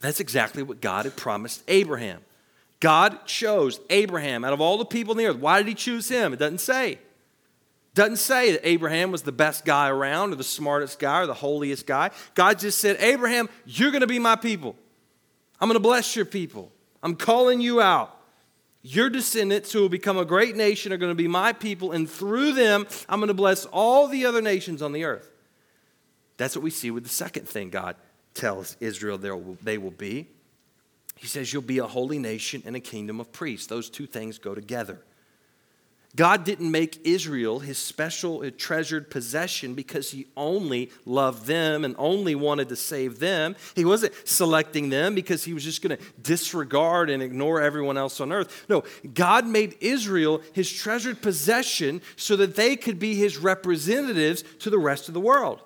That's 0.00 0.20
exactly 0.20 0.62
what 0.62 0.80
God 0.80 1.04
had 1.04 1.16
promised 1.16 1.62
Abraham. 1.68 2.20
God 2.80 3.26
chose 3.26 3.80
Abraham 3.90 4.44
out 4.44 4.52
of 4.52 4.60
all 4.60 4.78
the 4.78 4.84
people 4.84 5.12
on 5.12 5.18
the 5.18 5.26
earth. 5.26 5.36
Why 5.36 5.58
did 5.58 5.68
he 5.68 5.74
choose 5.74 6.08
him? 6.08 6.32
It 6.32 6.38
doesn't 6.38 6.60
say. 6.60 6.98
Doesn't 7.94 8.18
say 8.18 8.52
that 8.52 8.68
Abraham 8.68 9.10
was 9.10 9.22
the 9.22 9.32
best 9.32 9.64
guy 9.64 9.88
around 9.88 10.32
or 10.32 10.36
the 10.36 10.44
smartest 10.44 11.00
guy 11.00 11.22
or 11.22 11.26
the 11.26 11.34
holiest 11.34 11.86
guy. 11.86 12.10
God 12.34 12.60
just 12.60 12.78
said, 12.78 12.96
Abraham, 13.00 13.48
you're 13.66 13.90
going 13.90 14.02
to 14.02 14.06
be 14.06 14.20
my 14.20 14.36
people. 14.36 14.76
I'm 15.60 15.68
going 15.68 15.74
to 15.74 15.80
bless 15.80 16.14
your 16.14 16.24
people. 16.24 16.70
I'm 17.02 17.16
calling 17.16 17.60
you 17.60 17.80
out. 17.80 18.16
Your 18.82 19.10
descendants, 19.10 19.72
who 19.72 19.80
will 19.80 19.88
become 19.88 20.18
a 20.18 20.24
great 20.24 20.56
nation, 20.56 20.92
are 20.92 20.96
going 20.96 21.10
to 21.10 21.16
be 21.16 21.28
my 21.28 21.52
people, 21.52 21.92
and 21.92 22.08
through 22.08 22.52
them, 22.52 22.86
I'm 23.08 23.18
going 23.18 23.28
to 23.28 23.34
bless 23.34 23.66
all 23.66 24.06
the 24.06 24.26
other 24.26 24.40
nations 24.40 24.82
on 24.82 24.92
the 24.92 25.04
earth. 25.04 25.30
That's 26.36 26.54
what 26.54 26.62
we 26.62 26.70
see 26.70 26.90
with 26.90 27.02
the 27.02 27.08
second 27.10 27.48
thing 27.48 27.70
God 27.70 27.96
tells 28.34 28.76
Israel 28.80 29.18
they 29.18 29.78
will 29.78 29.90
be. 29.90 30.28
He 31.16 31.26
says, 31.26 31.52
You'll 31.52 31.62
be 31.62 31.78
a 31.78 31.86
holy 31.86 32.18
nation 32.18 32.62
and 32.64 32.76
a 32.76 32.80
kingdom 32.80 33.18
of 33.20 33.32
priests. 33.32 33.66
Those 33.66 33.90
two 33.90 34.06
things 34.06 34.38
go 34.38 34.54
together. 34.54 35.00
God 36.18 36.42
didn't 36.42 36.72
make 36.72 37.06
Israel 37.06 37.60
his 37.60 37.78
special, 37.78 38.42
uh, 38.44 38.50
treasured 38.58 39.08
possession 39.08 39.74
because 39.74 40.10
he 40.10 40.26
only 40.36 40.90
loved 41.06 41.46
them 41.46 41.84
and 41.84 41.94
only 41.96 42.34
wanted 42.34 42.70
to 42.70 42.76
save 42.76 43.20
them. 43.20 43.54
He 43.76 43.84
wasn't 43.84 44.14
selecting 44.24 44.88
them 44.88 45.14
because 45.14 45.44
he 45.44 45.54
was 45.54 45.62
just 45.62 45.80
going 45.80 45.96
to 45.96 46.04
disregard 46.20 47.08
and 47.08 47.22
ignore 47.22 47.62
everyone 47.62 47.96
else 47.96 48.20
on 48.20 48.32
earth. 48.32 48.66
No, 48.68 48.82
God 49.14 49.46
made 49.46 49.76
Israel 49.80 50.42
his 50.54 50.68
treasured 50.72 51.22
possession 51.22 52.02
so 52.16 52.34
that 52.34 52.56
they 52.56 52.74
could 52.74 52.98
be 52.98 53.14
his 53.14 53.38
representatives 53.38 54.42
to 54.58 54.70
the 54.70 54.78
rest 54.78 55.06
of 55.06 55.14
the 55.14 55.20
world. 55.20 55.62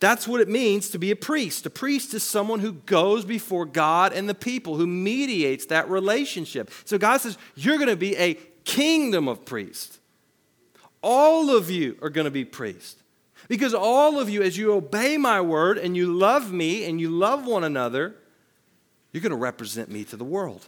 That's 0.00 0.26
what 0.26 0.40
it 0.40 0.48
means 0.48 0.88
to 0.88 0.98
be 0.98 1.10
a 1.10 1.16
priest. 1.16 1.66
A 1.66 1.70
priest 1.70 2.14
is 2.14 2.22
someone 2.22 2.60
who 2.60 2.72
goes 2.72 3.26
before 3.26 3.66
God 3.66 4.14
and 4.14 4.26
the 4.26 4.34
people, 4.34 4.76
who 4.76 4.86
mediates 4.86 5.66
that 5.66 5.90
relationship. 5.90 6.70
So 6.86 6.96
God 6.96 7.18
says, 7.18 7.36
You're 7.56 7.76
going 7.76 7.90
to 7.90 7.96
be 7.96 8.16
a 8.16 8.38
kingdom 8.64 9.28
of 9.28 9.44
priests. 9.44 9.98
All 11.02 11.54
of 11.54 11.70
you 11.70 11.98
are 12.02 12.10
going 12.10 12.24
to 12.24 12.30
be 12.30 12.44
priests. 12.44 12.96
Because 13.48 13.74
all 13.74 14.18
of 14.18 14.30
you, 14.30 14.42
as 14.42 14.56
you 14.56 14.72
obey 14.72 15.16
my 15.16 15.40
word 15.40 15.76
and 15.76 15.96
you 15.96 16.12
love 16.12 16.50
me 16.50 16.84
and 16.84 17.00
you 17.00 17.10
love 17.10 17.46
one 17.46 17.62
another, 17.62 18.14
you're 19.12 19.20
going 19.20 19.30
to 19.30 19.36
represent 19.36 19.90
me 19.90 20.04
to 20.04 20.16
the 20.16 20.24
world. 20.24 20.66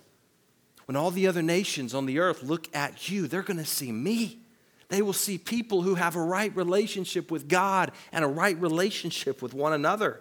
When 0.85 0.95
all 0.95 1.11
the 1.11 1.27
other 1.27 1.43
nations 1.43 1.95
on 1.95 2.07
the 2.07 2.19
earth 2.19 2.43
look 2.43 2.75
at 2.75 3.11
you, 3.11 3.27
they're 3.27 3.43
going 3.43 3.59
to 3.59 3.65
see 3.65 3.91
me. 3.91 4.39
They 4.89 5.03
will 5.03 5.13
see 5.13 5.37
people 5.37 5.83
who 5.83 5.97
have 5.97 6.15
a 6.15 6.23
right 6.23 6.55
relationship 6.55 7.31
with 7.31 7.49
God 7.49 7.91
and 8.13 8.25
a 8.25 8.29
right 8.29 8.57
relationship 8.61 9.43
with 9.43 9.53
one 9.53 9.73
another. 9.73 10.21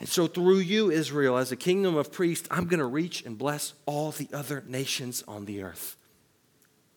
And 0.00 0.08
so, 0.08 0.26
through 0.26 0.58
you, 0.58 0.90
Israel, 0.90 1.36
as 1.36 1.52
a 1.52 1.56
kingdom 1.56 1.94
of 1.94 2.10
priests, 2.10 2.48
I'm 2.50 2.66
going 2.66 2.80
to 2.80 2.86
reach 2.86 3.24
and 3.24 3.38
bless 3.38 3.74
all 3.86 4.10
the 4.10 4.28
other 4.32 4.64
nations 4.66 5.22
on 5.28 5.44
the 5.44 5.62
earth. 5.62 5.96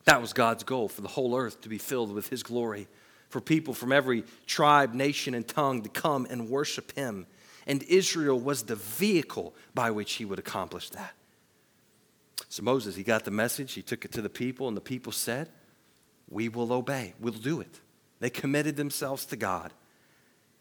That 0.05 0.21
was 0.21 0.33
God's 0.33 0.63
goal 0.63 0.87
for 0.87 1.01
the 1.01 1.07
whole 1.07 1.35
earth 1.35 1.61
to 1.61 1.69
be 1.69 1.77
filled 1.77 2.13
with 2.13 2.29
His 2.29 2.43
glory, 2.43 2.87
for 3.29 3.41
people 3.41 3.73
from 3.73 3.91
every 3.91 4.23
tribe, 4.45 4.93
nation, 4.93 5.33
and 5.33 5.47
tongue 5.47 5.81
to 5.81 5.89
come 5.89 6.27
and 6.29 6.49
worship 6.49 6.91
Him. 6.93 7.27
And 7.67 7.83
Israel 7.83 8.39
was 8.39 8.63
the 8.63 8.75
vehicle 8.75 9.55
by 9.73 9.91
which 9.91 10.13
He 10.13 10.25
would 10.25 10.39
accomplish 10.39 10.89
that. 10.91 11.13
So 12.49 12.63
Moses, 12.63 12.95
he 12.95 13.03
got 13.03 13.25
the 13.25 13.31
message, 13.31 13.73
he 13.73 13.81
took 13.81 14.05
it 14.05 14.13
to 14.13 14.21
the 14.21 14.29
people, 14.29 14.69
and 14.69 14.77
the 14.77 14.81
people 14.81 15.11
said, 15.11 15.49
We 16.29 16.47
will 16.47 16.71
obey, 16.71 17.13
we'll 17.19 17.33
do 17.33 17.59
it. 17.59 17.81
They 18.19 18.29
committed 18.29 18.77
themselves 18.77 19.25
to 19.25 19.35
God. 19.35 19.73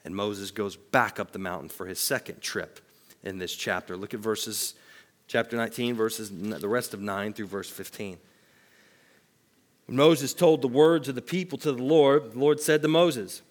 And 0.04 0.14
Moses 0.14 0.50
goes 0.50 0.76
back 0.76 1.20
up 1.20 1.32
the 1.32 1.38
mountain 1.38 1.68
for 1.68 1.86
his 1.86 2.00
second 2.00 2.42
trip 2.42 2.80
in 3.22 3.38
this 3.38 3.54
chapter. 3.54 3.96
Look 3.96 4.12
at 4.12 4.20
verses, 4.20 4.74
chapter 5.28 5.56
19, 5.56 5.94
verses, 5.94 6.30
the 6.32 6.68
rest 6.68 6.94
of 6.94 7.00
9 7.00 7.32
through 7.32 7.46
verse 7.46 7.70
15. 7.70 8.18
When 9.86 9.96
Moses 9.96 10.32
told 10.32 10.62
the 10.62 10.68
words 10.68 11.08
of 11.08 11.14
the 11.14 11.22
people 11.22 11.58
to 11.58 11.72
the 11.72 11.82
Lord, 11.82 12.32
the 12.32 12.38
Lord 12.38 12.60
said 12.60 12.82
to 12.82 12.88
Moses, 12.88 13.42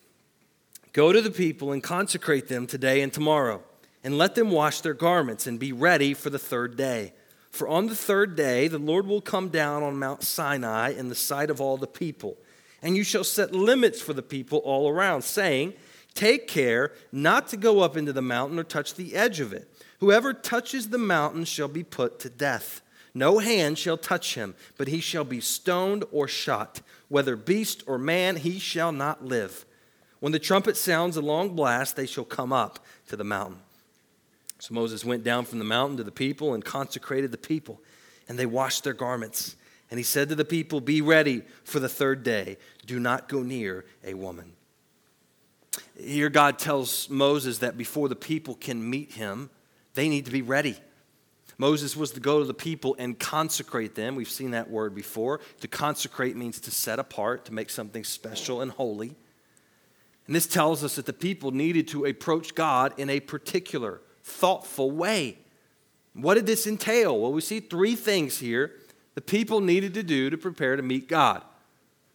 Go 0.91 1.11
to 1.11 1.21
the 1.21 1.31
people 1.31 1.71
and 1.71 1.81
consecrate 1.81 2.47
them 2.47 2.67
today 2.67 3.01
and 3.01 3.11
tomorrow, 3.11 3.63
and 4.03 4.17
let 4.17 4.35
them 4.35 4.51
wash 4.51 4.81
their 4.81 4.93
garments 4.93 5.47
and 5.47 5.59
be 5.59 5.71
ready 5.71 6.13
for 6.13 6.29
the 6.29 6.39
third 6.39 6.75
day. 6.75 7.13
For 7.49 7.67
on 7.67 7.87
the 7.87 7.95
third 7.95 8.35
day 8.35 8.67
the 8.67 8.79
Lord 8.79 9.05
will 9.05 9.21
come 9.21 9.49
down 9.49 9.83
on 9.83 9.99
Mount 9.99 10.23
Sinai 10.23 10.89
in 10.89 11.09
the 11.09 11.15
sight 11.15 11.49
of 11.49 11.61
all 11.61 11.77
the 11.77 11.87
people, 11.87 12.37
and 12.81 12.97
you 12.97 13.03
shall 13.03 13.23
set 13.23 13.53
limits 13.53 14.01
for 14.01 14.13
the 14.13 14.23
people 14.23 14.59
all 14.59 14.89
around, 14.89 15.23
saying, 15.23 15.73
Take 16.13 16.47
care 16.47 16.91
not 17.11 17.47
to 17.47 17.57
go 17.57 17.79
up 17.79 17.97
into 17.97 18.13
the 18.13 18.21
mountain 18.21 18.59
or 18.59 18.63
touch 18.63 18.93
the 18.95 19.15
edge 19.15 19.39
of 19.39 19.51
it. 19.51 19.67
Whoever 19.99 20.33
touches 20.33 20.89
the 20.89 20.97
mountain 20.97 21.45
shall 21.45 21.67
be 21.67 21.83
put 21.83 22.19
to 22.19 22.29
death. 22.29 22.81
No 23.13 23.39
hand 23.39 23.77
shall 23.77 23.97
touch 23.97 24.35
him, 24.35 24.55
but 24.77 24.87
he 24.87 24.99
shall 24.99 25.23
be 25.23 25.39
stoned 25.39 26.03
or 26.11 26.27
shot. 26.27 26.81
Whether 27.09 27.35
beast 27.35 27.83
or 27.85 27.97
man, 27.97 28.37
he 28.37 28.57
shall 28.57 28.91
not 28.91 29.23
live. 29.23 29.65
When 30.19 30.31
the 30.31 30.39
trumpet 30.39 30.77
sounds 30.77 31.17
a 31.17 31.21
long 31.21 31.55
blast, 31.55 31.95
they 31.95 32.07
shall 32.07 32.23
come 32.23 32.51
up 32.51 32.79
to 33.07 33.15
the 33.15 33.23
mountain. 33.23 33.59
So 34.57 34.73
Moses 34.73 35.03
went 35.03 35.23
down 35.23 35.45
from 35.45 35.59
the 35.59 35.65
mountain 35.65 35.97
to 35.97 36.03
the 36.03 36.11
people 36.11 36.53
and 36.53 36.63
consecrated 36.63 37.31
the 37.31 37.37
people, 37.37 37.81
and 38.27 38.39
they 38.39 38.45
washed 38.45 38.85
their 38.85 38.93
garments. 38.93 39.57
And 39.91 39.99
he 39.99 40.03
said 40.03 40.29
to 40.29 40.35
the 40.35 40.45
people, 40.45 40.79
Be 40.79 41.01
ready 41.01 41.43
for 41.65 41.79
the 41.79 41.89
third 41.89 42.23
day. 42.23 42.57
Do 42.85 42.99
not 42.99 43.27
go 43.27 43.43
near 43.43 43.85
a 44.03 44.13
woman. 44.13 44.53
Here, 45.99 46.29
God 46.29 46.57
tells 46.57 47.09
Moses 47.09 47.59
that 47.59 47.77
before 47.77 48.09
the 48.09 48.15
people 48.15 48.55
can 48.55 48.89
meet 48.89 49.11
him, 49.11 49.49
they 49.93 50.09
need 50.09 50.25
to 50.25 50.31
be 50.31 50.41
ready. 50.41 50.77
Moses 51.63 51.95
was 51.95 52.11
to 52.11 52.19
go 52.19 52.39
to 52.39 52.45
the 52.45 52.53
people 52.53 52.93
and 52.99 53.17
consecrate 53.17 53.95
them. 53.95 54.17
We've 54.17 54.29
seen 54.29 54.51
that 54.51 54.69
word 54.69 54.93
before. 54.93 55.39
To 55.61 55.67
consecrate 55.69 56.35
means 56.35 56.59
to 56.59 56.71
set 56.71 56.99
apart, 56.99 57.45
to 57.45 57.53
make 57.53 57.69
something 57.69 58.03
special 58.03 58.59
and 58.59 58.69
holy. 58.69 59.15
And 60.27 60.35
this 60.35 60.45
tells 60.45 60.83
us 60.83 60.97
that 60.97 61.05
the 61.05 61.13
people 61.13 61.51
needed 61.51 61.87
to 61.87 62.03
approach 62.03 62.53
God 62.53 62.93
in 62.97 63.09
a 63.09 63.21
particular, 63.21 64.01
thoughtful 64.25 64.91
way. 64.91 65.37
What 66.13 66.33
did 66.33 66.47
this 66.47 66.67
entail? 66.67 67.17
Well, 67.17 67.31
we 67.31 67.39
see 67.39 67.61
three 67.61 67.95
things 67.95 68.39
here 68.39 68.73
the 69.15 69.21
people 69.21 69.61
needed 69.61 69.93
to 69.93 70.03
do 70.03 70.29
to 70.29 70.37
prepare 70.37 70.75
to 70.75 70.83
meet 70.83 71.07
God. 71.07 71.43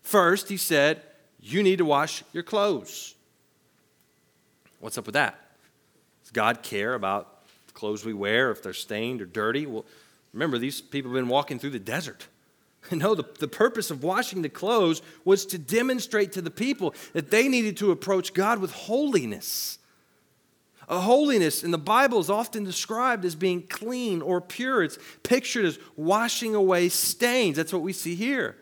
First, 0.03 0.51
he 0.51 0.59
said, 0.59 1.01
You 1.41 1.63
need 1.63 1.79
to 1.79 1.87
wash 1.87 2.23
your 2.35 2.43
clothes. 2.43 3.15
What's 4.79 4.99
up 4.99 5.07
with 5.07 5.15
that? 5.15 5.41
Does 6.23 6.33
God 6.33 6.63
care 6.63 6.93
about 6.93 7.38
clothes 7.79 8.05
we 8.05 8.13
wear, 8.13 8.51
if 8.51 8.61
they're 8.61 8.73
stained 8.73 9.23
or 9.23 9.25
dirty. 9.25 9.65
Well, 9.65 9.87
remember, 10.33 10.59
these 10.59 10.81
people 10.81 11.13
have 11.13 11.17
been 11.17 11.29
walking 11.29 11.59
through 11.59 11.71
the 11.71 11.79
desert. 11.79 12.27
No, 12.91 13.15
the, 13.15 13.25
the 13.39 13.49
purpose 13.49 13.91
of 13.91 14.03
washing 14.03 14.41
the 14.41 14.49
clothes 14.49 15.03
was 15.25 15.45
to 15.47 15.59
demonstrate 15.59 16.33
to 16.33 16.41
the 16.41 16.51
people 16.51 16.95
that 17.13 17.31
they 17.31 17.49
needed 17.49 17.77
to 17.79 17.91
approach 17.91 18.33
God 18.33 18.61
with 18.61 18.73
holiness. 18.73 19.79
A 20.89 21.01
holiness 21.01 21.63
in 21.63 21.71
the 21.71 21.77
Bible 21.77 22.19
is 22.19 22.31
often 22.31 22.65
described 22.65 23.27
as 23.27 23.35
being 23.35 23.63
clean 23.63 24.23
or 24.23 24.41
pure. 24.41 24.83
It's 24.83 24.99
pictured 25.23 25.67
as 25.67 25.79
washing 25.97 26.55
away 26.55 26.89
stains. 26.89 27.57
That's 27.57 27.73
what 27.75 27.83
we 27.83 27.93
see 27.93 28.15
here. 28.15 28.57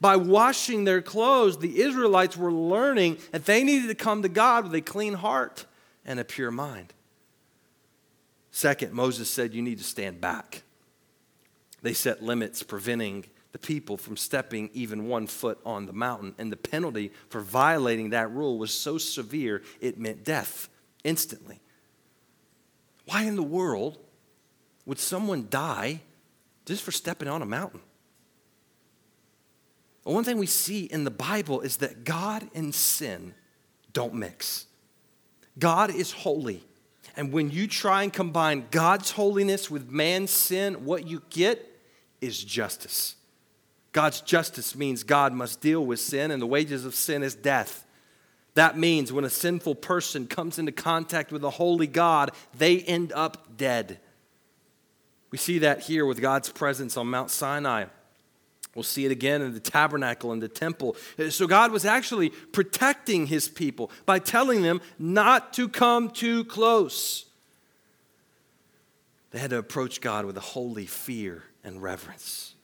By 0.00 0.16
washing 0.16 0.84
their 0.84 1.02
clothes, 1.02 1.58
the 1.58 1.82
Israelites 1.82 2.36
were 2.36 2.52
learning 2.52 3.18
that 3.32 3.44
they 3.44 3.62
needed 3.62 3.88
to 3.88 3.94
come 3.94 4.22
to 4.22 4.30
God 4.30 4.64
with 4.64 4.74
a 4.74 4.80
clean 4.80 5.14
heart 5.14 5.66
and 6.06 6.18
a 6.18 6.24
pure 6.24 6.52
mind. 6.52 6.94
Second, 8.50 8.92
Moses 8.92 9.30
said, 9.30 9.54
You 9.54 9.62
need 9.62 9.78
to 9.78 9.84
stand 9.84 10.20
back. 10.20 10.62
They 11.82 11.92
set 11.92 12.22
limits 12.22 12.62
preventing 12.62 13.24
the 13.52 13.58
people 13.58 13.96
from 13.96 14.16
stepping 14.16 14.70
even 14.72 15.08
one 15.08 15.26
foot 15.26 15.58
on 15.64 15.86
the 15.86 15.92
mountain. 15.92 16.34
And 16.38 16.52
the 16.52 16.56
penalty 16.56 17.12
for 17.28 17.40
violating 17.40 18.10
that 18.10 18.30
rule 18.30 18.58
was 18.58 18.72
so 18.72 18.98
severe, 18.98 19.62
it 19.80 19.98
meant 19.98 20.24
death 20.24 20.68
instantly. 21.04 21.60
Why 23.06 23.24
in 23.24 23.36
the 23.36 23.42
world 23.42 23.98
would 24.86 24.98
someone 24.98 25.48
die 25.50 26.00
just 26.64 26.82
for 26.82 26.92
stepping 26.92 27.28
on 27.28 27.42
a 27.42 27.46
mountain? 27.46 27.80
Well, 30.04 30.14
one 30.14 30.24
thing 30.24 30.38
we 30.38 30.46
see 30.46 30.84
in 30.84 31.04
the 31.04 31.10
Bible 31.10 31.60
is 31.60 31.78
that 31.78 32.04
God 32.04 32.48
and 32.54 32.74
sin 32.74 33.34
don't 33.92 34.14
mix. 34.14 34.66
God 35.58 35.94
is 35.94 36.12
holy. 36.12 36.64
And 37.16 37.32
when 37.32 37.50
you 37.50 37.66
try 37.66 38.02
and 38.02 38.12
combine 38.12 38.66
God's 38.70 39.12
holiness 39.12 39.70
with 39.70 39.90
man's 39.90 40.30
sin, 40.30 40.84
what 40.84 41.06
you 41.06 41.22
get 41.30 41.66
is 42.20 42.42
justice. 42.42 43.16
God's 43.92 44.20
justice 44.20 44.76
means 44.76 45.02
God 45.02 45.32
must 45.32 45.60
deal 45.60 45.84
with 45.84 46.00
sin, 46.00 46.30
and 46.30 46.40
the 46.40 46.46
wages 46.46 46.84
of 46.84 46.94
sin 46.94 47.22
is 47.22 47.34
death. 47.34 47.84
That 48.54 48.78
means 48.78 49.12
when 49.12 49.24
a 49.24 49.30
sinful 49.30 49.76
person 49.76 50.26
comes 50.26 50.58
into 50.58 50.72
contact 50.72 51.32
with 51.32 51.44
a 51.44 51.50
holy 51.50 51.86
God, 51.86 52.30
they 52.56 52.80
end 52.80 53.12
up 53.12 53.56
dead. 53.56 54.00
We 55.30 55.38
see 55.38 55.58
that 55.60 55.80
here 55.82 56.04
with 56.04 56.20
God's 56.20 56.48
presence 56.48 56.96
on 56.96 57.06
Mount 57.06 57.30
Sinai. 57.30 57.86
We'll 58.74 58.82
see 58.84 59.04
it 59.04 59.10
again 59.10 59.42
in 59.42 59.52
the 59.52 59.60
tabernacle 59.60 60.32
and 60.32 60.40
the 60.40 60.48
temple. 60.48 60.96
So 61.30 61.46
God 61.46 61.72
was 61.72 61.84
actually 61.84 62.30
protecting 62.30 63.26
his 63.26 63.48
people 63.48 63.90
by 64.06 64.20
telling 64.20 64.62
them 64.62 64.80
not 64.98 65.52
to 65.54 65.68
come 65.68 66.08
too 66.08 66.44
close. 66.44 67.26
They 69.32 69.38
had 69.40 69.50
to 69.50 69.58
approach 69.58 70.00
God 70.00 70.24
with 70.24 70.36
a 70.36 70.40
holy 70.40 70.86
fear 70.86 71.44
and 71.64 71.82
reverence. 71.82 72.54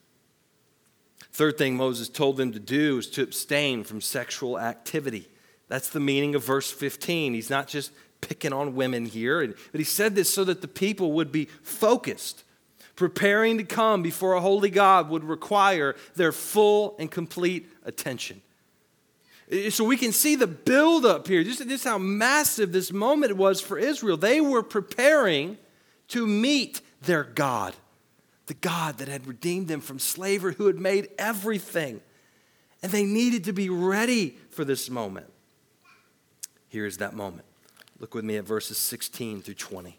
Third 1.32 1.58
thing 1.58 1.76
Moses 1.76 2.08
told 2.08 2.36
them 2.36 2.52
to 2.52 2.60
do 2.60 2.98
is 2.98 3.10
to 3.10 3.22
abstain 3.22 3.84
from 3.84 4.00
sexual 4.00 4.58
activity. 4.58 5.28
That's 5.68 5.90
the 5.90 6.00
meaning 6.00 6.34
of 6.34 6.44
verse 6.44 6.70
15. 6.70 7.34
He's 7.34 7.50
not 7.50 7.66
just 7.66 7.90
picking 8.20 8.52
on 8.52 8.74
women 8.74 9.06
here, 9.06 9.46
but 9.70 9.78
he 9.78 9.84
said 9.84 10.14
this 10.14 10.32
so 10.32 10.44
that 10.44 10.62
the 10.62 10.68
people 10.68 11.12
would 11.12 11.30
be 11.30 11.46
focused 11.62 12.44
Preparing 12.96 13.58
to 13.58 13.64
come 13.64 14.02
before 14.02 14.32
a 14.32 14.40
holy 14.40 14.70
God 14.70 15.10
would 15.10 15.22
require 15.22 15.94
their 16.14 16.32
full 16.32 16.96
and 16.98 17.10
complete 17.10 17.70
attention. 17.84 18.40
So 19.70 19.84
we 19.84 19.96
can 19.96 20.10
see 20.10 20.34
the 20.34 20.46
buildup 20.46 21.28
here, 21.28 21.44
just, 21.44 21.66
just 21.68 21.84
how 21.84 21.98
massive 21.98 22.72
this 22.72 22.92
moment 22.92 23.36
was 23.36 23.60
for 23.60 23.78
Israel. 23.78 24.16
They 24.16 24.40
were 24.40 24.62
preparing 24.62 25.56
to 26.08 26.26
meet 26.26 26.80
their 27.02 27.22
God, 27.22 27.74
the 28.46 28.54
God 28.54 28.98
that 28.98 29.08
had 29.08 29.26
redeemed 29.26 29.68
them 29.68 29.80
from 29.80 29.98
slavery, 29.98 30.54
who 30.54 30.66
had 30.66 30.78
made 30.78 31.08
everything. 31.18 32.00
And 32.82 32.90
they 32.90 33.04
needed 33.04 33.44
to 33.44 33.52
be 33.52 33.68
ready 33.68 34.36
for 34.50 34.64
this 34.64 34.90
moment. 34.90 35.26
Here 36.68 36.86
is 36.86 36.96
that 36.96 37.14
moment. 37.14 37.46
Look 38.00 38.14
with 38.14 38.24
me 38.24 38.36
at 38.36 38.44
verses 38.44 38.78
16 38.78 39.42
through 39.42 39.54
20. 39.54 39.98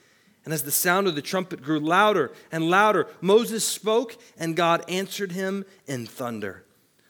And 0.43 0.53
as 0.53 0.63
the 0.63 0.71
sound 0.71 1.07
of 1.07 1.15
the 1.15 1.21
trumpet 1.21 1.61
grew 1.61 1.79
louder 1.79 2.31
and 2.51 2.69
louder, 2.69 3.07
Moses 3.21 3.63
spoke, 3.63 4.17
and 4.37 4.55
God 4.55 4.83
answered 4.87 5.31
him 5.33 5.65
in 5.85 6.07
thunder. 6.07 6.63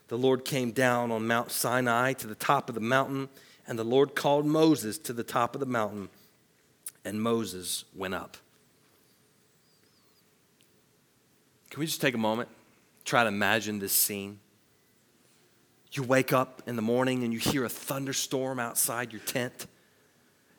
The 0.08 0.18
Lord 0.18 0.44
came 0.44 0.72
down 0.72 1.10
on 1.10 1.26
Mount 1.26 1.50
Sinai 1.50 2.12
to 2.14 2.26
the 2.26 2.34
top 2.34 2.68
of 2.68 2.74
the 2.74 2.80
mountain, 2.82 3.30
and 3.66 3.78
the 3.78 3.84
Lord 3.84 4.14
called 4.14 4.44
Moses 4.44 4.98
to 4.98 5.14
the 5.14 5.24
top 5.24 5.54
of 5.54 5.60
the 5.60 5.66
mountain, 5.66 6.10
and 7.04 7.22
Moses 7.22 7.84
went 7.94 8.12
up. 8.12 8.36
Can 11.70 11.80
we 11.80 11.86
just 11.86 12.02
take 12.02 12.14
a 12.14 12.18
moment, 12.18 12.50
try 13.06 13.22
to 13.22 13.28
imagine 13.28 13.78
this 13.78 13.92
scene? 13.92 14.40
You 15.92 16.02
wake 16.02 16.34
up 16.34 16.62
in 16.66 16.76
the 16.76 16.82
morning 16.82 17.24
and 17.24 17.32
you 17.32 17.38
hear 17.38 17.64
a 17.64 17.68
thunderstorm 17.70 18.58
outside 18.58 19.12
your 19.12 19.22
tent 19.22 19.66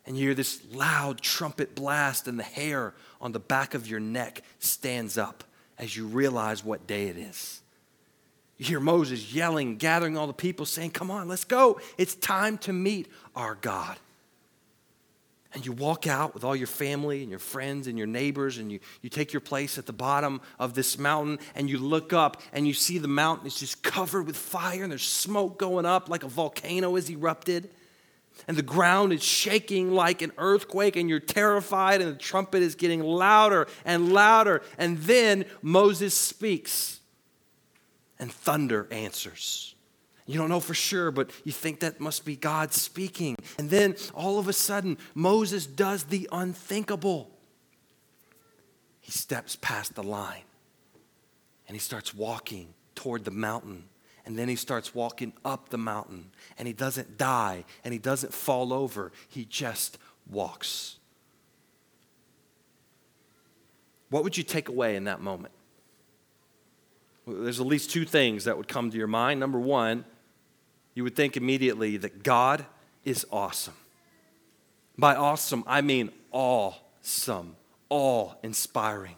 and 0.06 0.18
you 0.18 0.26
hear 0.26 0.34
this 0.34 0.62
loud 0.72 1.22
trumpet 1.22 1.76
blast, 1.76 2.28
and 2.28 2.38
the 2.38 2.44
hair 2.44 2.94
on 3.22 3.32
the 3.32 3.40
back 3.40 3.74
of 3.74 3.88
your 3.88 4.00
neck 4.00 4.42
stands 4.60 5.18
up 5.18 5.44
as 5.78 5.96
you 5.96 6.06
realize 6.06 6.64
what 6.64 6.86
day 6.88 7.08
it 7.08 7.18
is. 7.18 7.62
You 8.58 8.66
hear 8.66 8.80
Moses 8.80 9.34
yelling, 9.34 9.78
gathering 9.78 10.18
all 10.18 10.28
the 10.28 10.34
people, 10.34 10.66
saying, 10.66 10.92
Come 10.92 11.10
on, 11.10 11.28
let's 11.28 11.46
go. 11.46 11.80
It's 11.98 12.16
time 12.16 12.58
to 12.60 12.74
meet 12.74 13.10
our 13.36 13.56
God. 13.56 13.98
And 15.54 15.66
you 15.66 15.72
walk 15.72 16.08
out 16.08 16.34
with 16.34 16.44
all 16.44 16.56
your 16.56 16.68
family 16.68 17.22
and 17.22 17.30
your 17.30 17.40
friends 17.40 17.88
and 17.88 17.98
your 17.98 18.08
neighbors, 18.08 18.58
and 18.58 18.72
you, 18.72 18.80
you 19.02 19.10
take 19.10 19.34
your 19.34 19.40
place 19.40 19.78
at 19.78 19.86
the 19.86 19.94
bottom 19.94 20.42
of 20.60 20.74
this 20.74 20.98
mountain, 20.98 21.40
and 21.56 21.70
you 21.70 21.78
look 21.78 22.12
up 22.12 22.42
and 22.52 22.68
you 22.68 22.74
see 22.74 22.98
the 22.98 23.08
mountain 23.08 23.48
is 23.48 23.60
just 23.60 23.84
covered 23.84 24.28
with 24.28 24.36
fire, 24.36 24.84
and 24.84 24.92
there's 24.92 25.04
smoke 25.04 25.58
going 25.58 25.86
up 25.86 26.10
like 26.10 26.24
a 26.24 26.28
volcano 26.28 26.96
has 26.96 27.10
erupted 27.10 27.70
and 28.48 28.58
the 28.58 28.62
ground 28.62 29.14
is 29.14 29.24
shaking 29.24 29.92
like 29.92 30.22
an 30.22 30.32
earthquake, 30.38 30.96
and 30.96 31.10
you're 31.10 31.20
terrified, 31.20 32.02
and 32.02 32.12
the 32.12 32.18
trumpet 32.18 32.62
is 32.62 32.76
getting 32.76 33.02
louder 33.02 33.68
and 33.86 34.12
louder. 34.12 34.62
And 34.78 34.98
then 35.00 35.46
Moses 35.62 36.14
speaks, 36.14 37.00
and 38.20 38.32
thunder 38.32 38.88
answers. 38.92 39.76
You 40.26 40.38
don't 40.38 40.50
know 40.50 40.62
for 40.62 40.74
sure, 40.74 41.12
but 41.12 41.32
you 41.44 41.52
think 41.52 41.82
that 41.82 42.00
must 42.00 42.24
be 42.26 42.36
God 42.36 42.74
speaking. 42.74 43.36
And 43.58 43.70
then 43.70 43.96
all 44.14 44.40
of 44.40 44.48
a 44.48 44.54
sudden, 44.54 44.98
Moses 45.14 45.66
does 45.66 46.06
the 46.06 46.30
unthinkable. 46.32 47.30
He 49.02 49.12
steps 49.12 49.58
past 49.60 49.96
the 49.96 50.04
line 50.04 50.44
and 51.68 51.76
he 51.76 51.80
starts 51.80 52.14
walking 52.14 52.74
toward 52.96 53.26
the 53.26 53.32
mountain 53.32 53.84
and 54.26 54.38
then 54.38 54.48
he 54.48 54.56
starts 54.56 54.96
walking 54.96 55.34
up 55.44 55.70
the 55.70 55.78
mountain 55.78 56.32
and 56.58 56.68
he 56.68 56.74
doesn't 56.74 57.18
die 57.18 57.66
and 57.84 57.92
he 57.92 58.00
doesn't 58.00 58.34
fall 58.34 58.72
over. 58.72 59.12
He 59.28 59.46
just 59.46 59.98
walks. 60.30 60.98
What 64.10 64.24
would 64.24 64.38
you 64.38 64.44
take 64.44 64.70
away 64.70 64.96
in 64.96 65.06
that 65.06 65.22
moment? 65.22 65.54
There's 67.26 67.60
at 67.60 67.66
least 67.66 67.90
two 67.90 68.06
things 68.06 68.46
that 68.46 68.58
would 68.58 68.68
come 68.68 68.92
to 68.92 68.98
your 68.98 69.08
mind. 69.08 69.40
Number 69.40 69.60
one, 69.60 70.06
you 70.94 71.04
would 71.04 71.16
think 71.16 71.36
immediately 71.36 71.98
that 71.98 72.24
God 72.24 72.66
is 73.04 73.26
awesome. 73.32 73.74
By 74.98 75.16
awesome, 75.16 75.64
I 75.66 75.82
mean 75.82 76.12
awesome, 76.32 77.56
awe 77.90 78.34
inspiring 78.44 79.16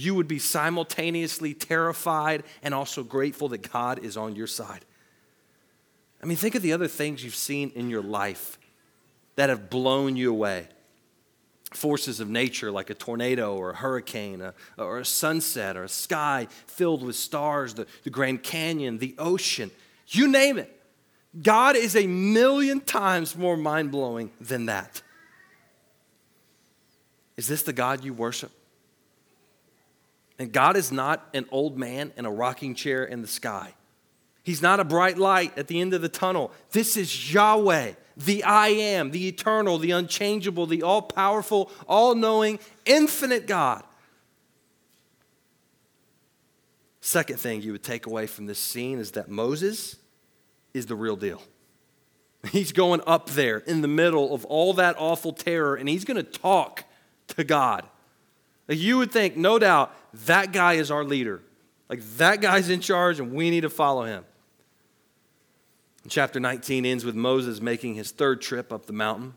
you 0.00 0.14
would 0.14 0.28
be 0.28 0.38
simultaneously 0.38 1.54
terrified 1.54 2.42
and 2.62 2.72
also 2.74 3.02
grateful 3.02 3.48
that 3.48 3.70
God 3.70 3.98
is 3.98 4.16
on 4.16 4.34
your 4.34 4.46
side. 4.46 4.84
I 6.22 6.26
mean, 6.26 6.36
think 6.36 6.54
of 6.54 6.62
the 6.62 6.72
other 6.72 6.88
things 6.88 7.22
you've 7.22 7.34
seen 7.34 7.70
in 7.74 7.90
your 7.90 8.02
life 8.02 8.58
that 9.36 9.48
have 9.48 9.70
blown 9.70 10.16
you 10.16 10.30
away. 10.30 10.68
Forces 11.72 12.18
of 12.18 12.28
nature 12.28 12.70
like 12.70 12.90
a 12.90 12.94
tornado 12.94 13.54
or 13.56 13.70
a 13.70 13.76
hurricane 13.76 14.40
a, 14.40 14.54
or 14.76 14.98
a 14.98 15.04
sunset 15.04 15.76
or 15.76 15.84
a 15.84 15.88
sky 15.88 16.48
filled 16.66 17.04
with 17.04 17.14
stars, 17.14 17.74
the, 17.74 17.86
the 18.02 18.10
Grand 18.10 18.42
Canyon, 18.42 18.98
the 18.98 19.14
ocean, 19.18 19.70
you 20.08 20.26
name 20.26 20.58
it. 20.58 20.76
God 21.40 21.76
is 21.76 21.94
a 21.94 22.06
million 22.06 22.80
times 22.80 23.36
more 23.36 23.56
mind 23.56 23.92
blowing 23.92 24.32
than 24.40 24.66
that. 24.66 25.00
Is 27.36 27.46
this 27.46 27.62
the 27.62 27.72
God 27.72 28.02
you 28.02 28.12
worship? 28.12 28.50
And 30.40 30.54
God 30.54 30.74
is 30.74 30.90
not 30.90 31.28
an 31.34 31.44
old 31.52 31.78
man 31.78 32.14
in 32.16 32.24
a 32.24 32.30
rocking 32.30 32.74
chair 32.74 33.04
in 33.04 33.20
the 33.20 33.28
sky. 33.28 33.74
He's 34.42 34.62
not 34.62 34.80
a 34.80 34.84
bright 34.84 35.18
light 35.18 35.56
at 35.58 35.66
the 35.66 35.78
end 35.78 35.92
of 35.92 36.00
the 36.00 36.08
tunnel. 36.08 36.50
This 36.70 36.96
is 36.96 37.30
Yahweh, 37.30 37.92
the 38.16 38.42
I 38.44 38.68
am, 38.68 39.10
the 39.10 39.28
eternal, 39.28 39.76
the 39.76 39.90
unchangeable, 39.90 40.64
the 40.64 40.82
all 40.82 41.02
powerful, 41.02 41.70
all 41.86 42.14
knowing, 42.14 42.58
infinite 42.86 43.46
God. 43.46 43.84
Second 47.02 47.38
thing 47.38 47.60
you 47.60 47.72
would 47.72 47.84
take 47.84 48.06
away 48.06 48.26
from 48.26 48.46
this 48.46 48.58
scene 48.58 48.98
is 48.98 49.10
that 49.12 49.28
Moses 49.28 49.96
is 50.72 50.86
the 50.86 50.96
real 50.96 51.16
deal. 51.16 51.42
He's 52.50 52.72
going 52.72 53.02
up 53.06 53.28
there 53.28 53.58
in 53.58 53.82
the 53.82 53.88
middle 53.88 54.34
of 54.34 54.46
all 54.46 54.72
that 54.72 54.96
awful 54.98 55.34
terror 55.34 55.76
and 55.76 55.86
he's 55.86 56.06
going 56.06 56.16
to 56.16 56.22
talk 56.22 56.84
to 57.28 57.44
God. 57.44 57.84
You 58.76 58.98
would 58.98 59.10
think, 59.10 59.36
no 59.36 59.58
doubt, 59.58 59.94
that 60.26 60.52
guy 60.52 60.74
is 60.74 60.90
our 60.90 61.04
leader. 61.04 61.42
Like 61.88 62.02
that 62.18 62.40
guy's 62.40 62.70
in 62.70 62.80
charge 62.80 63.18
and 63.18 63.32
we 63.32 63.50
need 63.50 63.62
to 63.62 63.70
follow 63.70 64.04
him. 64.04 64.24
Chapter 66.08 66.40
19 66.40 66.86
ends 66.86 67.04
with 67.04 67.14
Moses 67.14 67.60
making 67.60 67.94
his 67.94 68.10
third 68.12 68.40
trip 68.40 68.72
up 68.72 68.86
the 68.86 68.92
mountain. 68.92 69.34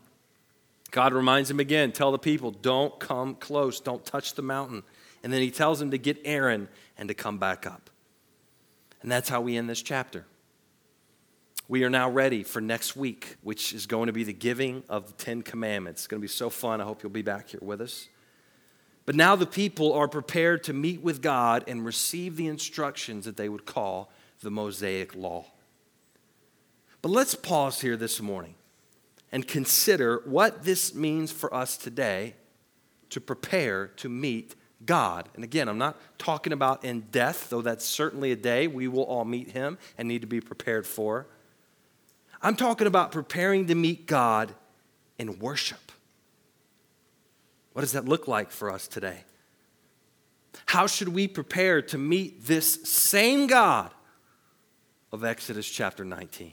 God 0.90 1.12
reminds 1.12 1.50
him 1.50 1.58
again 1.58 1.90
tell 1.90 2.12
the 2.12 2.18
people, 2.18 2.52
don't 2.52 2.98
come 3.00 3.34
close, 3.34 3.80
don't 3.80 4.04
touch 4.04 4.34
the 4.34 4.42
mountain. 4.42 4.84
And 5.24 5.32
then 5.32 5.40
he 5.40 5.50
tells 5.50 5.82
him 5.82 5.90
to 5.90 5.98
get 5.98 6.20
Aaron 6.24 6.68
and 6.96 7.08
to 7.08 7.14
come 7.14 7.38
back 7.38 7.66
up. 7.66 7.90
And 9.02 9.10
that's 9.10 9.28
how 9.28 9.40
we 9.40 9.56
end 9.56 9.68
this 9.68 9.82
chapter. 9.82 10.24
We 11.66 11.82
are 11.82 11.90
now 11.90 12.10
ready 12.10 12.42
for 12.42 12.60
next 12.60 12.94
week, 12.94 13.36
which 13.42 13.72
is 13.72 13.86
going 13.86 14.06
to 14.06 14.12
be 14.12 14.22
the 14.22 14.32
giving 14.32 14.84
of 14.88 15.08
the 15.08 15.12
Ten 15.14 15.42
Commandments. 15.42 16.02
It's 16.02 16.06
going 16.06 16.20
to 16.20 16.24
be 16.24 16.28
so 16.28 16.50
fun. 16.50 16.80
I 16.80 16.84
hope 16.84 17.02
you'll 17.02 17.10
be 17.10 17.22
back 17.22 17.48
here 17.48 17.60
with 17.62 17.80
us. 17.80 18.08
But 19.06 19.14
now 19.14 19.36
the 19.36 19.46
people 19.46 19.92
are 19.92 20.08
prepared 20.08 20.64
to 20.64 20.72
meet 20.72 21.02
with 21.02 21.20
God 21.20 21.64
and 21.66 21.84
receive 21.84 22.36
the 22.36 22.46
instructions 22.46 23.26
that 23.26 23.36
they 23.36 23.48
would 23.48 23.66
call 23.66 24.10
the 24.40 24.50
Mosaic 24.50 25.14
Law. 25.14 25.46
But 27.02 27.10
let's 27.10 27.34
pause 27.34 27.82
here 27.82 27.96
this 27.96 28.20
morning 28.20 28.54
and 29.30 29.46
consider 29.46 30.22
what 30.24 30.64
this 30.64 30.94
means 30.94 31.30
for 31.32 31.52
us 31.52 31.76
today 31.76 32.34
to 33.10 33.20
prepare 33.20 33.88
to 33.88 34.08
meet 34.08 34.54
God. 34.86 35.28
And 35.34 35.44
again, 35.44 35.68
I'm 35.68 35.78
not 35.78 35.98
talking 36.18 36.52
about 36.52 36.84
in 36.84 37.00
death, 37.10 37.50
though 37.50 37.62
that's 37.62 37.84
certainly 37.84 38.32
a 38.32 38.36
day 38.36 38.66
we 38.66 38.88
will 38.88 39.02
all 39.02 39.24
meet 39.24 39.50
Him 39.50 39.78
and 39.98 40.08
need 40.08 40.22
to 40.22 40.26
be 40.26 40.40
prepared 40.40 40.86
for. 40.86 41.26
I'm 42.40 42.56
talking 42.56 42.86
about 42.86 43.12
preparing 43.12 43.66
to 43.66 43.74
meet 43.74 44.06
God 44.06 44.54
in 45.18 45.38
worship. 45.38 45.83
What 47.74 47.82
does 47.82 47.92
that 47.92 48.06
look 48.06 48.26
like 48.26 48.50
for 48.50 48.70
us 48.70 48.88
today? 48.88 49.24
How 50.66 50.86
should 50.86 51.08
we 51.08 51.28
prepare 51.28 51.82
to 51.82 51.98
meet 51.98 52.46
this 52.46 52.84
same 52.84 53.48
God 53.48 53.90
of 55.12 55.24
Exodus 55.24 55.68
chapter 55.68 56.04
19? 56.04 56.52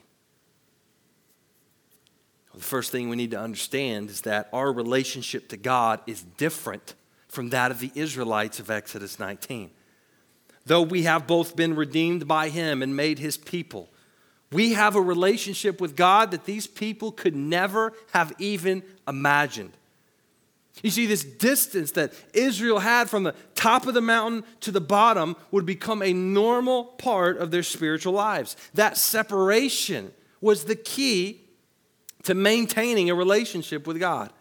Well, 2.51 2.59
the 2.59 2.65
first 2.65 2.91
thing 2.91 3.07
we 3.07 3.15
need 3.15 3.31
to 3.31 3.39
understand 3.39 4.09
is 4.09 4.21
that 4.21 4.49
our 4.51 4.73
relationship 4.73 5.47
to 5.49 5.57
God 5.57 6.01
is 6.07 6.23
different 6.23 6.95
from 7.27 7.51
that 7.51 7.69
of 7.69 7.79
the 7.79 7.91
Israelites 7.95 8.59
of 8.59 8.69
Exodus 8.69 9.17
19. 9.19 9.71
though 10.65 10.81
we 10.81 11.03
have 11.03 11.25
both 11.25 11.55
been 11.55 11.75
redeemed 11.75 12.27
by 12.27 12.49
him 12.49 12.83
and 12.83 12.95
made 12.95 13.17
his 13.17 13.35
people. 13.35 13.89
We 14.51 14.73
have 14.73 14.95
a 14.95 15.01
relationship 15.01 15.81
with 15.81 15.95
God 15.95 16.29
that 16.31 16.45
these 16.45 16.67
people 16.67 17.11
could 17.11 17.35
never 17.35 17.93
have 18.13 18.33
even 18.37 18.83
imagined. 19.07 19.75
You 20.83 20.89
see, 20.89 21.05
this 21.05 21.23
distance 21.23 21.91
that 21.91 22.13
Israel 22.33 22.79
had 22.79 23.09
from 23.09 23.23
the 23.23 23.35
top 23.55 23.87
of 23.87 23.93
the 23.93 24.01
mountain 24.01 24.43
to 24.61 24.71
the 24.71 24.81
bottom 24.81 25.35
would 25.51 25.65
become 25.65 26.01
a 26.01 26.13
normal 26.13 26.85
part 26.85 27.37
of 27.37 27.51
their 27.51 27.63
spiritual 27.63 28.13
lives. 28.13 28.55
That 28.73 28.97
separation 28.97 30.11
was 30.39 30.63
the 30.63 30.75
key 30.75 31.41
to 32.23 32.33
maintaining 32.33 33.09
a 33.09 33.15
relationship 33.15 33.85
with 33.85 33.99
God. 33.99 34.31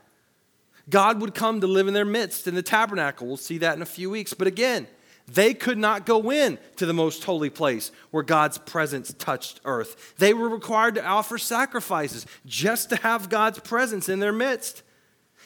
God 0.89 1.21
would 1.21 1.35
come 1.35 1.61
to 1.61 1.67
live 1.67 1.89
in 1.89 1.95
their 1.95 2.05
midst 2.05 2.47
in 2.47 2.55
the 2.55 2.63
tabernacle. 2.63 3.27
We'll 3.27 3.37
see 3.37 3.59
that 3.59 3.77
in 3.77 3.83
a 3.83 3.87
few 3.87 4.11
weeks. 4.11 4.35
But 4.35 4.47
again, 4.47 4.87
they 5.29 5.55
could 5.55 5.79
not 5.79 6.07
go 6.07 6.33
in 6.33 6.59
to 6.77 6.87
the 6.87 6.93
most 6.93 7.23
holy 7.25 7.51
place 7.51 7.93
where 8.11 8.23
God's 8.23 8.59
presence 8.59 9.15
touched 9.19 9.61
earth. 9.65 10.15
They 10.19 10.35
were 10.35 10.49
required 10.49 10.97
to 10.97 11.05
offer 11.05 11.39
sacrifices 11.39 12.27
just 12.47 12.91
to 12.91 12.97
have 12.97 13.29
God's 13.29 13.61
presence 13.61 14.09
in 14.09 14.19
their 14.19 14.33
midst. 14.33 14.83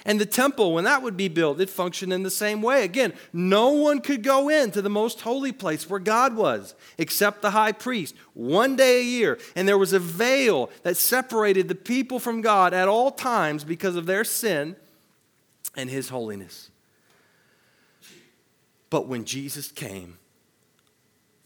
And 0.06 0.20
the 0.20 0.26
temple, 0.26 0.74
when 0.74 0.84
that 0.84 1.02
would 1.02 1.16
be 1.16 1.28
built, 1.28 1.60
it 1.60 1.70
functioned 1.70 2.12
in 2.12 2.22
the 2.22 2.30
same 2.30 2.60
way. 2.60 2.84
Again, 2.84 3.14
no 3.32 3.70
one 3.70 4.00
could 4.00 4.22
go 4.22 4.50
into 4.50 4.82
the 4.82 4.90
most 4.90 5.22
holy 5.22 5.52
place 5.52 5.88
where 5.88 6.00
God 6.00 6.36
was 6.36 6.74
except 6.98 7.40
the 7.40 7.52
high 7.52 7.72
priest 7.72 8.14
one 8.34 8.76
day 8.76 9.00
a 9.00 9.04
year. 9.04 9.38
And 9.56 9.66
there 9.66 9.78
was 9.78 9.94
a 9.94 9.98
veil 9.98 10.70
that 10.82 10.98
separated 10.98 11.68
the 11.68 11.74
people 11.74 12.18
from 12.18 12.42
God 12.42 12.74
at 12.74 12.86
all 12.86 13.10
times 13.10 13.64
because 13.64 13.96
of 13.96 14.04
their 14.04 14.24
sin 14.24 14.76
and 15.74 15.88
his 15.88 16.10
holiness. 16.10 16.70
But 18.90 19.08
when 19.08 19.24
Jesus 19.24 19.72
came, 19.72 20.18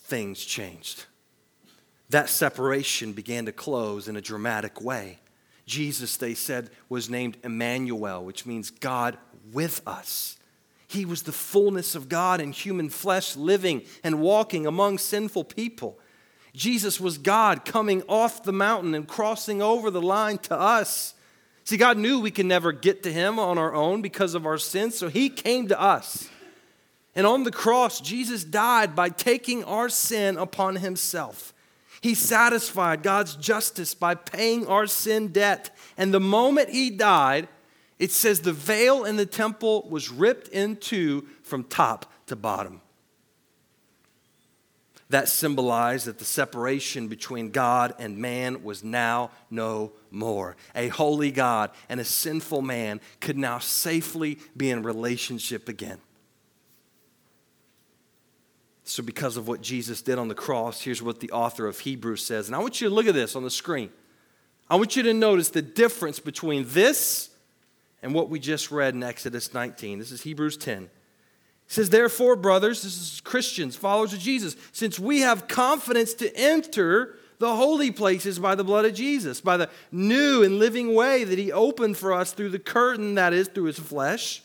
things 0.00 0.44
changed. 0.44 1.04
That 2.10 2.28
separation 2.28 3.12
began 3.12 3.46
to 3.46 3.52
close 3.52 4.08
in 4.08 4.16
a 4.16 4.20
dramatic 4.20 4.80
way. 4.80 5.18
Jesus, 5.68 6.16
they 6.16 6.34
said, 6.34 6.70
was 6.88 7.08
named 7.08 7.36
Emmanuel, 7.44 8.24
which 8.24 8.46
means 8.46 8.70
God 8.70 9.16
with 9.52 9.80
us. 9.86 10.38
He 10.88 11.04
was 11.04 11.22
the 11.22 11.32
fullness 11.32 11.94
of 11.94 12.08
God 12.08 12.40
in 12.40 12.50
human 12.52 12.88
flesh, 12.88 13.36
living 13.36 13.82
and 14.02 14.20
walking 14.20 14.66
among 14.66 14.98
sinful 14.98 15.44
people. 15.44 15.98
Jesus 16.54 16.98
was 16.98 17.18
God 17.18 17.66
coming 17.66 18.02
off 18.08 18.42
the 18.42 18.52
mountain 18.52 18.94
and 18.94 19.06
crossing 19.06 19.60
over 19.60 19.90
the 19.90 20.00
line 20.00 20.38
to 20.38 20.58
us. 20.58 21.14
See, 21.64 21.76
God 21.76 21.98
knew 21.98 22.18
we 22.18 22.30
could 22.30 22.46
never 22.46 22.72
get 22.72 23.02
to 23.02 23.12
Him 23.12 23.38
on 23.38 23.58
our 23.58 23.74
own 23.74 24.00
because 24.00 24.34
of 24.34 24.46
our 24.46 24.56
sins, 24.56 24.96
so 24.96 25.08
He 25.08 25.28
came 25.28 25.68
to 25.68 25.78
us. 25.78 26.30
And 27.14 27.26
on 27.26 27.44
the 27.44 27.52
cross, 27.52 28.00
Jesus 28.00 28.42
died 28.42 28.96
by 28.96 29.10
taking 29.10 29.62
our 29.64 29.90
sin 29.90 30.38
upon 30.38 30.76
Himself. 30.76 31.52
He 32.00 32.14
satisfied 32.14 33.02
God's 33.02 33.34
justice 33.36 33.94
by 33.94 34.14
paying 34.14 34.66
our 34.66 34.86
sin 34.86 35.28
debt. 35.28 35.76
And 35.96 36.14
the 36.14 36.20
moment 36.20 36.70
he 36.70 36.90
died, 36.90 37.48
it 37.98 38.12
says 38.12 38.40
the 38.40 38.52
veil 38.52 39.04
in 39.04 39.16
the 39.16 39.26
temple 39.26 39.88
was 39.90 40.10
ripped 40.10 40.48
in 40.48 40.76
two 40.76 41.26
from 41.42 41.64
top 41.64 42.12
to 42.26 42.36
bottom. 42.36 42.80
That 45.10 45.28
symbolized 45.28 46.06
that 46.06 46.18
the 46.18 46.24
separation 46.24 47.08
between 47.08 47.50
God 47.50 47.94
and 47.98 48.18
man 48.18 48.62
was 48.62 48.84
now 48.84 49.30
no 49.50 49.92
more. 50.10 50.54
A 50.74 50.88
holy 50.88 51.30
God 51.30 51.70
and 51.88 51.98
a 51.98 52.04
sinful 52.04 52.60
man 52.60 53.00
could 53.20 53.38
now 53.38 53.58
safely 53.58 54.38
be 54.54 54.70
in 54.70 54.82
relationship 54.82 55.68
again. 55.68 55.98
So, 58.88 59.02
because 59.02 59.36
of 59.36 59.46
what 59.46 59.60
Jesus 59.60 60.00
did 60.00 60.18
on 60.18 60.28
the 60.28 60.34
cross, 60.34 60.80
here's 60.80 61.02
what 61.02 61.20
the 61.20 61.30
author 61.30 61.66
of 61.66 61.78
Hebrews 61.78 62.24
says. 62.24 62.46
And 62.46 62.56
I 62.56 62.58
want 62.58 62.80
you 62.80 62.88
to 62.88 62.94
look 62.94 63.06
at 63.06 63.12
this 63.12 63.36
on 63.36 63.44
the 63.44 63.50
screen. 63.50 63.90
I 64.70 64.76
want 64.76 64.96
you 64.96 65.02
to 65.02 65.12
notice 65.12 65.50
the 65.50 65.60
difference 65.60 66.18
between 66.18 66.64
this 66.68 67.28
and 68.02 68.14
what 68.14 68.30
we 68.30 68.38
just 68.38 68.70
read 68.70 68.94
in 68.94 69.02
Exodus 69.02 69.52
19. 69.52 69.98
This 69.98 70.10
is 70.10 70.22
Hebrews 70.22 70.56
10. 70.56 70.84
It 70.84 70.90
says, 71.66 71.90
Therefore, 71.90 72.34
brothers, 72.34 72.80
this 72.80 72.96
is 72.96 73.20
Christians, 73.20 73.76
followers 73.76 74.14
of 74.14 74.20
Jesus, 74.20 74.56
since 74.72 74.98
we 74.98 75.20
have 75.20 75.48
confidence 75.48 76.14
to 76.14 76.34
enter 76.34 77.16
the 77.40 77.54
holy 77.56 77.90
places 77.90 78.38
by 78.38 78.54
the 78.54 78.64
blood 78.64 78.86
of 78.86 78.94
Jesus, 78.94 79.42
by 79.42 79.58
the 79.58 79.68
new 79.92 80.42
and 80.42 80.58
living 80.58 80.94
way 80.94 81.24
that 81.24 81.38
He 81.38 81.52
opened 81.52 81.98
for 81.98 82.14
us 82.14 82.32
through 82.32 82.50
the 82.50 82.58
curtain, 82.58 83.16
that 83.16 83.34
is, 83.34 83.48
through 83.48 83.64
His 83.64 83.78
flesh, 83.78 84.40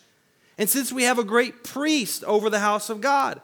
and 0.57 0.69
since 0.69 0.91
we 0.91 1.03
have 1.03 1.17
a 1.17 1.23
great 1.23 1.63
priest 1.63 2.25
over 2.25 2.49
the 2.49 2.59
house 2.59 2.89
of 2.89 2.99
God, 2.99 3.39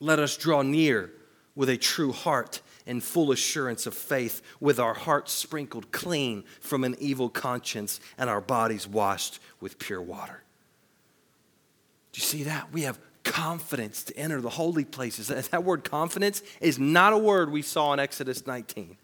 let 0.00 0.18
us 0.18 0.36
draw 0.36 0.62
near 0.62 1.10
with 1.54 1.68
a 1.68 1.76
true 1.76 2.12
heart 2.12 2.60
and 2.86 3.02
full 3.02 3.32
assurance 3.32 3.86
of 3.86 3.94
faith, 3.94 4.42
with 4.60 4.78
our 4.78 4.94
hearts 4.94 5.32
sprinkled 5.32 5.90
clean 5.90 6.44
from 6.60 6.84
an 6.84 6.94
evil 7.00 7.28
conscience 7.28 7.98
and 8.16 8.30
our 8.30 8.40
bodies 8.40 8.86
washed 8.86 9.40
with 9.60 9.78
pure 9.78 10.00
water. 10.00 10.42
Do 12.12 12.20
you 12.20 12.24
see 12.24 12.42
that? 12.44 12.72
We 12.72 12.82
have 12.82 12.98
confidence 13.24 14.04
to 14.04 14.16
enter 14.16 14.40
the 14.40 14.50
holy 14.50 14.84
places. 14.84 15.28
That 15.50 15.64
word 15.64 15.82
confidence 15.82 16.42
is 16.60 16.78
not 16.78 17.12
a 17.12 17.18
word 17.18 17.50
we 17.50 17.62
saw 17.62 17.92
in 17.92 17.98
Exodus 17.98 18.46
19. 18.46 18.96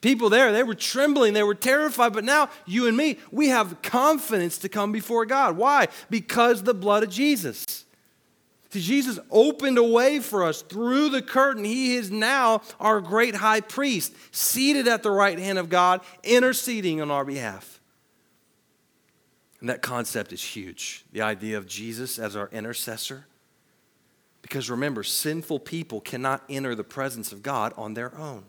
People 0.00 0.28
there, 0.28 0.52
they 0.52 0.62
were 0.62 0.74
trembling, 0.74 1.32
they 1.32 1.42
were 1.42 1.54
terrified, 1.54 2.12
but 2.12 2.24
now 2.24 2.50
you 2.66 2.86
and 2.86 2.96
me, 2.96 3.18
we 3.32 3.48
have 3.48 3.80
confidence 3.80 4.58
to 4.58 4.68
come 4.68 4.92
before 4.92 5.24
God. 5.24 5.56
Why? 5.56 5.88
Because 6.10 6.62
the 6.62 6.74
blood 6.74 7.02
of 7.02 7.10
Jesus. 7.10 7.83
Jesus 8.80 9.18
opened 9.30 9.78
a 9.78 9.84
way 9.84 10.20
for 10.20 10.44
us 10.44 10.62
through 10.62 11.10
the 11.10 11.22
curtain. 11.22 11.64
He 11.64 11.94
is 11.96 12.10
now 12.10 12.62
our 12.80 13.00
great 13.00 13.34
high 13.34 13.60
priest, 13.60 14.14
seated 14.30 14.88
at 14.88 15.02
the 15.02 15.10
right 15.10 15.38
hand 15.38 15.58
of 15.58 15.68
God, 15.68 16.00
interceding 16.22 17.00
on 17.00 17.10
our 17.10 17.24
behalf. 17.24 17.80
And 19.60 19.68
that 19.68 19.82
concept 19.82 20.32
is 20.32 20.42
huge 20.42 21.04
the 21.12 21.22
idea 21.22 21.56
of 21.56 21.66
Jesus 21.66 22.18
as 22.18 22.36
our 22.36 22.48
intercessor. 22.52 23.26
Because 24.42 24.68
remember, 24.68 25.02
sinful 25.02 25.60
people 25.60 26.02
cannot 26.02 26.44
enter 26.50 26.74
the 26.74 26.84
presence 26.84 27.32
of 27.32 27.42
God 27.42 27.72
on 27.78 27.94
their 27.94 28.14
own. 28.18 28.44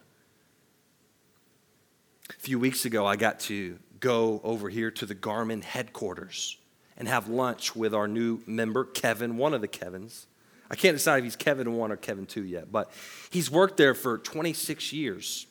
A 2.29 2.33
few 2.33 2.59
weeks 2.59 2.83
ago, 2.83 3.05
I 3.05 3.15
got 3.15 3.39
to 3.41 3.79
go 4.01 4.41
over 4.43 4.67
here 4.67 4.91
to 4.91 5.05
the 5.05 5.15
Garmin 5.15 5.63
headquarters 5.63 6.57
and 6.97 7.07
have 7.07 7.27
lunch 7.27 7.75
with 7.75 7.93
our 7.93 8.07
new 8.07 8.39
member, 8.45 8.83
Kevin, 8.83 9.37
one 9.37 9.53
of 9.53 9.61
the 9.61 9.67
Kevins. 9.67 10.27
I 10.69 10.75
can't 10.75 10.95
decide 10.95 11.19
if 11.19 11.23
he's 11.25 11.35
Kevin 11.35 11.73
1 11.73 11.91
or 11.91 11.95
Kevin 11.95 12.25
2 12.25 12.43
yet, 12.43 12.71
but 12.71 12.91
he's 13.29 13.51
worked 13.51 13.77
there 13.77 13.93
for 13.93 14.17
26 14.17 14.93
years. 14.93 15.45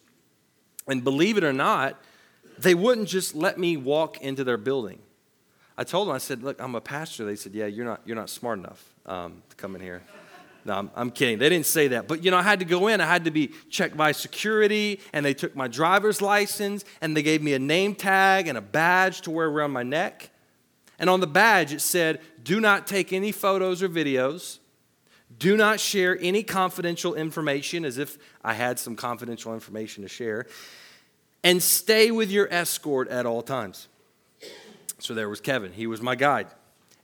And 0.89 1.05
believe 1.05 1.39
it 1.39 1.45
or 1.45 1.53
not, 1.53 2.01
they 2.59 2.75
wouldn't 2.75 3.09
just 3.09 3.35
let 3.35 3.59
me 3.59 3.77
walk 3.77 4.21
into 4.21 4.45
their 4.45 4.57
building. 4.57 4.99
I 5.77 5.85
told 5.85 6.09
them, 6.09 6.15
I 6.15 6.19
said, 6.19 6.43
Look, 6.43 6.61
I'm 6.61 6.75
a 6.75 6.81
pastor. 6.81 7.25
They 7.25 7.37
said, 7.37 7.55
Yeah, 7.55 7.67
you're 7.67 7.85
not, 7.85 8.01
you're 8.05 8.17
not 8.17 8.31
smart 8.31 8.59
enough 8.59 8.85
um, 9.07 9.43
to 9.51 9.57
come 9.57 9.75
in 9.75 9.81
here. 9.81 10.03
No, 10.67 10.75
I'm, 10.75 10.91
I'm, 10.97 11.11
kidding. 11.11 11.39
They 11.39 11.51
didn't 11.51 11.67
say 11.67 11.89
that. 11.89 12.09
But, 12.09 12.25
you 12.25 12.31
know, 12.31 12.39
I 12.39 12.43
had 12.43 12.61
to 12.61 12.65
go 12.65 12.87
in. 12.89 13.03
I 13.03 13.07
had 13.07 13.25
to 13.25 13.31
be 13.31 13.49
checked 13.69 13.99
by 13.99 14.13
security, 14.13 15.01
and 15.13 15.25
they 15.25 15.35
took 15.35 15.55
my 15.55 15.69
driver's 15.69 16.23
license, 16.23 16.87
and 17.03 17.15
they 17.15 17.23
gave 17.23 17.43
me 17.43 17.53
a 17.53 17.59
name 17.59 17.95
tag 17.95 18.49
and 18.49 18.57
a 18.57 18.63
badge 18.63 19.21
to 19.23 19.31
wear 19.31 19.47
around 19.47 19.73
my 19.73 19.83
neck. 19.83 20.31
And 21.05 21.11
on 21.11 21.21
the 21.21 21.27
badge, 21.27 21.71
it 21.75 21.83
said, 21.83 22.23
Do 22.43 22.63
not 22.63 22.87
take 22.87 23.13
any 23.13 23.31
photos 23.31 23.83
or 23.83 23.91
videos. 23.91 24.59
Do 25.39 25.55
not 25.55 25.79
share 25.79 26.19
any 26.19 26.43
confidential 26.43 27.15
information, 27.15 27.85
as 27.85 27.99
if 27.99 28.17
I 28.43 28.55
had 28.55 28.79
some 28.79 28.97
confidential 28.97 29.53
information 29.53 30.03
to 30.05 30.09
share. 30.09 30.47
And 31.43 31.63
stay 31.63 32.11
with 32.11 32.31
your 32.31 32.51
escort 32.51 33.09
at 33.09 33.27
all 33.27 33.43
times. 33.43 33.89
So 34.99 35.13
there 35.13 35.29
was 35.29 35.43
Kevin. 35.43 35.75
He 35.75 35.87
was 35.87 36.01
my 36.01 36.15
guide. 36.15 36.47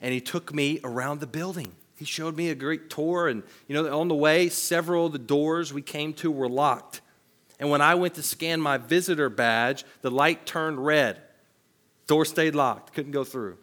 And 0.01 0.15
he 0.15 0.21
took 0.23 0.55
me 0.55 0.81
around 0.83 1.21
the 1.21 1.27
building. 1.27 1.73
He 1.99 2.07
showed 2.07 2.39
me 2.39 2.49
a 2.49 2.55
great 2.55 2.89
tour. 2.89 3.29
And, 3.29 3.43
you 3.69 3.75
know, 3.75 4.01
on 4.01 4.09
the 4.09 4.15
way, 4.15 4.49
several 4.49 5.05
of 5.05 5.13
the 5.13 5.19
doors 5.19 5.75
we 5.75 5.83
came 5.83 6.15
to 6.15 6.31
were 6.31 6.49
locked. 6.49 7.03
And 7.59 7.69
when 7.69 7.83
I 7.83 7.97
went 7.97 8.15
to 8.15 8.23
scan 8.23 8.63
my 8.63 8.79
visitor 8.79 9.29
badge, 9.29 9.85
the 10.01 10.11
light 10.11 10.47
turned 10.47 10.83
red. 10.87 11.21
Door 12.07 12.25
stayed 12.25 12.55
locked, 12.55 12.95
couldn't 12.95 13.13
go 13.13 13.25
through. 13.25 13.59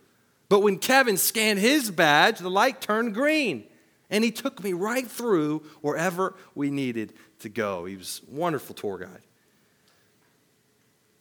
But 0.49 0.62
when 0.62 0.77
Kevin 0.77 1.17
scanned 1.17 1.60
his 1.60 1.91
badge, 1.91 2.39
the 2.39 2.49
light 2.49 2.81
turned 2.81 3.13
green. 3.13 3.65
And 4.10 4.23
he 4.23 4.31
took 4.31 4.63
me 4.63 4.71
right 4.71 5.05
through 5.05 5.63
wherever 5.81 6.36
we 6.55 6.71
needed 6.71 7.13
to 7.39 7.49
go. 7.49 7.86
He 7.86 7.97
was 7.97 8.21
a 8.25 8.33
wonderful 8.33 8.73
tour 8.73 8.97
guide. 8.99 9.21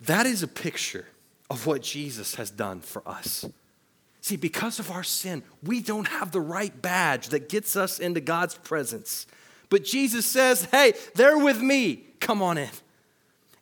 That 0.03 0.27
is 0.27 0.43
a 0.43 0.49
picture 0.49 1.07
of 1.51 1.67
what 1.67 1.83
Jesus 1.83 2.37
has 2.37 2.51
done 2.51 2.81
for 2.81 3.03
us. 3.07 3.45
See, 4.21 4.37
because 4.37 4.79
of 4.79 4.91
our 4.91 5.03
sin, 5.03 5.43
we 5.63 5.81
don't 5.81 6.09
have 6.09 6.31
the 6.31 6.41
right 6.41 6.81
badge 6.81 7.29
that 7.29 7.49
gets 7.49 7.77
us 7.77 7.99
into 7.99 8.21
God's 8.21 8.57
presence. 8.57 9.27
But 9.69 9.85
Jesus 9.85 10.27
says, 10.27 10.67
hey, 10.67 10.95
they're 11.15 11.39
with 11.39 11.61
me. 11.61 12.05
Come 12.21 12.43
on 12.43 12.59
in. 12.59 12.71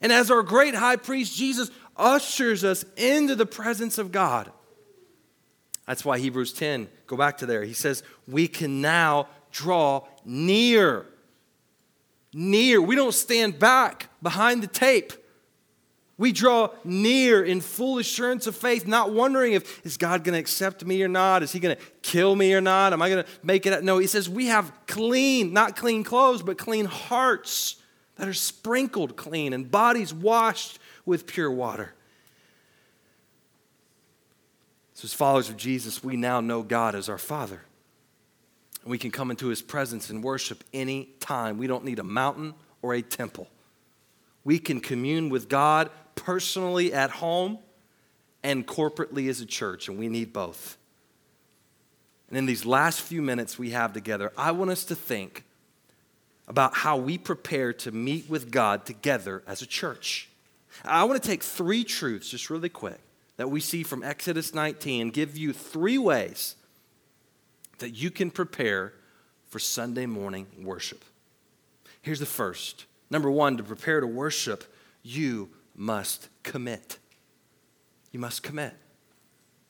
And 0.00 0.12
as 0.12 0.30
our 0.30 0.42
great 0.42 0.74
high 0.74 0.96
priest, 0.96 1.36
Jesus 1.36 1.70
ushers 1.96 2.64
us 2.64 2.84
into 2.96 3.34
the 3.34 3.46
presence 3.46 3.96
of 3.96 4.12
God. 4.12 4.50
That's 5.86 6.04
why 6.04 6.18
Hebrews 6.18 6.52
10, 6.52 6.88
go 7.06 7.16
back 7.16 7.38
to 7.38 7.46
there. 7.46 7.64
He 7.64 7.74
says, 7.74 8.02
We 8.26 8.48
can 8.48 8.80
now 8.80 9.28
draw 9.52 10.06
near. 10.24 11.06
Near. 12.32 12.80
We 12.80 12.96
don't 12.96 13.14
stand 13.14 13.58
back 13.58 14.08
behind 14.22 14.62
the 14.62 14.66
tape. 14.66 15.12
We 16.16 16.30
draw 16.30 16.70
near 16.84 17.44
in 17.44 17.60
full 17.60 17.98
assurance 17.98 18.46
of 18.46 18.54
faith, 18.54 18.86
not 18.86 19.12
wondering 19.12 19.52
if 19.52 19.84
is 19.84 19.96
God 19.96 20.22
going 20.22 20.34
to 20.34 20.38
accept 20.38 20.84
me 20.84 21.02
or 21.02 21.08
not? 21.08 21.42
Is 21.42 21.50
he 21.50 21.58
going 21.58 21.76
to 21.76 21.82
kill 22.02 22.36
me 22.36 22.54
or 22.54 22.60
not? 22.60 22.92
Am 22.92 23.02
I 23.02 23.08
going 23.08 23.24
to 23.24 23.30
make 23.42 23.66
it? 23.66 23.82
No, 23.82 23.98
he 23.98 24.06
says 24.06 24.28
we 24.28 24.46
have 24.46 24.72
clean, 24.86 25.52
not 25.52 25.74
clean 25.74 26.04
clothes, 26.04 26.42
but 26.42 26.56
clean 26.56 26.84
hearts 26.84 27.76
that 28.16 28.28
are 28.28 28.34
sprinkled 28.34 29.16
clean 29.16 29.52
and 29.52 29.68
bodies 29.68 30.14
washed 30.14 30.78
with 31.04 31.26
pure 31.26 31.50
water. 31.50 31.94
So, 35.04 35.06
as 35.06 35.12
followers 35.12 35.50
of 35.50 35.58
Jesus, 35.58 36.02
we 36.02 36.16
now 36.16 36.40
know 36.40 36.62
God 36.62 36.94
as 36.94 37.10
our 37.10 37.18
Father. 37.18 37.60
And 38.80 38.90
we 38.90 38.96
can 38.96 39.10
come 39.10 39.30
into 39.30 39.48
his 39.48 39.60
presence 39.60 40.08
and 40.08 40.24
worship 40.24 40.64
any 40.72 41.10
time. 41.20 41.58
We 41.58 41.66
don't 41.66 41.84
need 41.84 41.98
a 41.98 42.02
mountain 42.02 42.54
or 42.80 42.94
a 42.94 43.02
temple. 43.02 43.46
We 44.44 44.58
can 44.58 44.80
commune 44.80 45.28
with 45.28 45.50
God 45.50 45.90
personally 46.14 46.94
at 46.94 47.10
home 47.10 47.58
and 48.42 48.66
corporately 48.66 49.28
as 49.28 49.42
a 49.42 49.44
church, 49.44 49.88
and 49.88 49.98
we 49.98 50.08
need 50.08 50.32
both. 50.32 50.78
And 52.30 52.38
in 52.38 52.46
these 52.46 52.64
last 52.64 53.02
few 53.02 53.20
minutes 53.20 53.58
we 53.58 53.72
have 53.72 53.92
together, 53.92 54.32
I 54.38 54.52
want 54.52 54.70
us 54.70 54.86
to 54.86 54.94
think 54.94 55.44
about 56.48 56.76
how 56.76 56.96
we 56.96 57.18
prepare 57.18 57.74
to 57.74 57.92
meet 57.92 58.30
with 58.30 58.50
God 58.50 58.86
together 58.86 59.42
as 59.46 59.60
a 59.60 59.66
church. 59.66 60.30
I 60.82 61.04
want 61.04 61.22
to 61.22 61.28
take 61.28 61.42
three 61.42 61.84
truths, 61.84 62.30
just 62.30 62.48
really 62.48 62.70
quick, 62.70 63.00
that 63.36 63.50
we 63.50 63.60
see 63.60 63.82
from 63.82 64.02
Exodus 64.02 64.54
19 64.54 65.10
give 65.10 65.36
you 65.36 65.52
three 65.52 65.98
ways 65.98 66.56
that 67.78 67.90
you 67.90 68.10
can 68.10 68.30
prepare 68.30 68.92
for 69.48 69.58
Sunday 69.58 70.06
morning 70.06 70.46
worship. 70.62 71.04
Here's 72.02 72.20
the 72.20 72.26
first. 72.26 72.86
Number 73.10 73.30
one, 73.30 73.56
to 73.56 73.62
prepare 73.62 74.00
to 74.00 74.06
worship, 74.06 74.64
you 75.02 75.50
must 75.74 76.28
commit. 76.42 76.98
You 78.12 78.20
must 78.20 78.42
commit. 78.42 78.74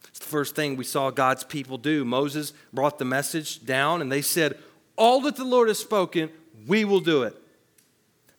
It's 0.09 0.19
the 0.19 0.27
first 0.27 0.55
thing 0.55 0.77
we 0.77 0.85
saw 0.85 1.11
God's 1.11 1.45
people 1.45 1.79
do. 1.79 2.05
Moses 2.05 2.53
brought 2.73 2.99
the 2.99 3.05
message 3.05 3.65
down 3.65 4.01
and 4.01 4.13
they 4.13 4.23
said, 4.23 4.59
All 4.97 5.21
that 5.23 5.37
the 5.37 5.45
Lord 5.45 5.69
has 5.69 5.79
spoken, 5.79 6.31
we 6.67 6.85
will 6.85 7.01
do 7.01 7.23
it. 7.23 7.37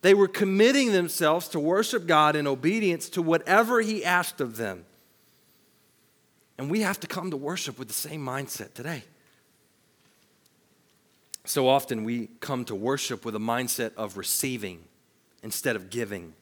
They 0.01 0.13
were 0.13 0.27
committing 0.27 0.91
themselves 0.91 1.47
to 1.49 1.59
worship 1.59 2.05
God 2.05 2.35
in 2.35 2.47
obedience 2.47 3.09
to 3.09 3.21
whatever 3.21 3.81
He 3.81 4.05
asked 4.05 4.39
of 4.39 4.57
them. 4.57 4.85
And 6.57 6.69
we 6.69 6.81
have 6.81 6.99
to 7.01 7.07
come 7.07 7.31
to 7.31 7.37
worship 7.37 7.77
with 7.77 7.87
the 7.87 7.93
same 7.93 8.25
mindset 8.25 8.73
today. 8.73 9.03
So 11.43 11.67
often 11.67 12.03
we 12.03 12.29
come 12.39 12.65
to 12.65 12.75
worship 12.75 13.25
with 13.25 13.35
a 13.35 13.39
mindset 13.39 13.93
of 13.95 14.17
receiving 14.17 14.83
instead 15.43 15.75
of 15.75 15.89
giving 15.89 16.33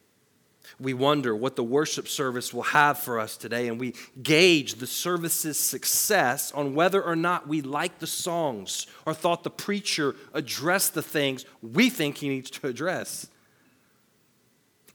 we 0.80 0.93
wonder 0.93 1.36
what 1.36 1.56
the 1.56 1.63
worship 1.63 2.08
service 2.08 2.54
will 2.54 2.63
have 2.63 2.97
for 2.97 3.19
us 3.19 3.38
today, 3.38 3.67
and 3.67 3.80
we 3.80 3.93
gauge 4.21 4.76
the 4.76 4.88
service's 4.88 5.58
success 5.60 6.52
on 6.52 6.73
whether 6.73 7.02
or 7.02 7.15
not 7.15 7.47
we 7.47 7.62
like 7.62 7.99
the 7.99 8.08
songs 8.08 8.88
or 9.06 9.13
thought 9.13 9.43
the 9.43 9.49
preacher 9.49 10.15
addressed 10.34 10.93
the 10.93 11.02
things 11.02 11.45
we 11.62 11.89
think 11.89 12.17
he 12.17 12.30
needs 12.30 12.49
to 12.49 12.67
address. 12.67 13.28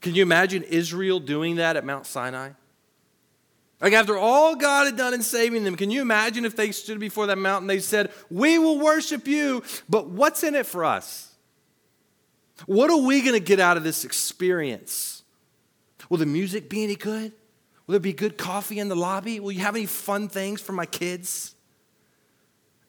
Can 0.01 0.15
you 0.15 0.21
imagine 0.21 0.63
Israel 0.63 1.19
doing 1.19 1.55
that 1.57 1.77
at 1.77 1.85
Mount 1.85 2.05
Sinai? 2.05 2.51
Like 3.81 3.93
after 3.93 4.17
all 4.17 4.55
God 4.55 4.87
had 4.87 4.97
done 4.97 5.13
in 5.13 5.21
saving 5.21 5.63
them, 5.63 5.75
can 5.75 5.89
you 5.89 6.01
imagine 6.01 6.43
if 6.43 6.55
they 6.55 6.71
stood 6.71 6.99
before 6.99 7.27
that 7.27 7.37
mountain 7.37 7.67
they 7.67 7.79
said, 7.79 8.11
We 8.29 8.59
will 8.59 8.79
worship 8.79 9.27
you, 9.27 9.63
but 9.87 10.09
what's 10.09 10.43
in 10.43 10.55
it 10.55 10.65
for 10.65 10.83
us? 10.83 11.33
What 12.65 12.89
are 12.89 12.97
we 12.97 13.21
going 13.21 13.33
to 13.33 13.39
get 13.39 13.59
out 13.59 13.77
of 13.77 13.83
this 13.83 14.03
experience? 14.03 15.23
Will 16.09 16.17
the 16.17 16.25
music 16.25 16.69
be 16.69 16.83
any 16.83 16.95
good? 16.95 17.31
Will 17.87 17.93
there 17.93 17.99
be 17.99 18.13
good 18.13 18.37
coffee 18.37 18.79
in 18.79 18.89
the 18.89 18.95
lobby? 18.95 19.39
Will 19.39 19.51
you 19.51 19.61
have 19.61 19.75
any 19.75 19.85
fun 19.85 20.27
things 20.27 20.59
for 20.59 20.73
my 20.73 20.85
kids? 20.85 21.55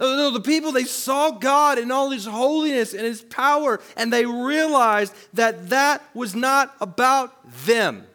No, 0.01 0.31
the 0.31 0.41
people, 0.41 0.73
they 0.73 0.85
saw 0.85 1.31
God 1.31 1.79
in 1.79 1.91
all 1.91 2.11
his 2.11 2.25
holiness 2.25 2.95
and 2.95 3.03
his 3.03 3.21
power, 3.21 3.81
and 3.97 4.11
they 4.11 4.25
realized 4.25 5.15
that 5.35 5.69
that 5.69 6.03
was 6.15 6.35
not 6.35 6.75
about 6.81 7.35
them. 7.67 8.07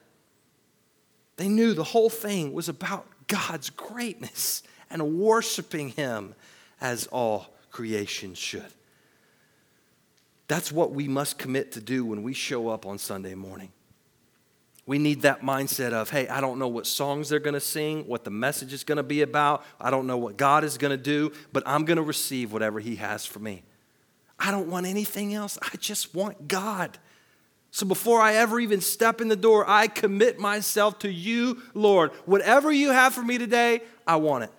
They 1.38 1.48
knew 1.48 1.74
the 1.74 1.84
whole 1.84 2.10
thing 2.10 2.54
was 2.54 2.70
about 2.70 3.08
God's 3.28 3.70
greatness 3.70 4.64
and 4.90 5.20
worshiping 5.20 5.90
him 5.90 6.36
as 6.80 7.08
all 7.08 7.54
creation 7.72 8.34
should. 8.34 8.66
That's 10.48 10.72
what 10.72 10.92
we 10.92 11.08
must 11.08 11.38
commit 11.38 11.72
to 11.74 11.82
do 11.82 12.06
when 12.06 12.24
we 12.24 12.34
show 12.34 12.70
up 12.70 12.86
on 12.86 12.98
Sunday 12.98 13.36
morning. 13.36 13.72
We 14.86 15.00
need 15.00 15.24
that 15.24 15.42
mindset 15.42 15.94
of, 15.94 16.12
hey, 16.12 16.28
I 16.28 16.42
don't 16.42 16.60
know 16.60 16.68
what 16.68 16.86
songs 16.86 17.30
they're 17.30 17.40
going 17.40 17.56
to 17.56 17.60
sing, 17.60 18.08
what 18.08 18.24
the 18.24 18.30
message 18.30 18.72
is 18.72 18.84
going 18.84 18.98
to 18.98 19.04
be 19.04 19.24
about. 19.24 19.66
I 19.82 19.90
don't 19.90 20.06
know 20.06 20.18
what 20.18 20.38
God 20.38 20.64
is 20.64 20.78
going 20.78 20.92
to 20.92 21.04
do, 21.04 21.32
but 21.52 21.64
I'm 21.66 21.86
going 21.86 21.98
to 21.98 22.04
receive 22.04 22.54
whatever 22.54 22.80
He 22.80 22.98
has 22.98 23.26
for 23.26 23.40
me. 23.40 23.64
I 24.38 24.52
don't 24.52 24.68
want 24.68 24.86
anything 24.86 25.34
else. 25.34 25.58
I 25.62 25.76
just 25.78 26.14
want 26.14 26.48
God. 26.48 27.00
So 27.76 27.86
before 27.86 28.22
I 28.22 28.36
ever 28.36 28.58
even 28.62 28.80
step 28.80 29.20
in 29.20 29.28
the 29.28 29.36
door, 29.36 29.66
I 29.68 29.90
commit 29.90 30.40
myself 30.40 30.98
to 31.00 31.12
you, 31.12 31.62
Lord. 31.74 32.12
Whatever 32.24 32.72
you 32.72 32.92
have 32.92 33.14
for 33.14 33.22
me 33.22 33.38
today, 33.38 33.82
I 34.08 34.16
want 34.16 34.46
it. 34.46 34.52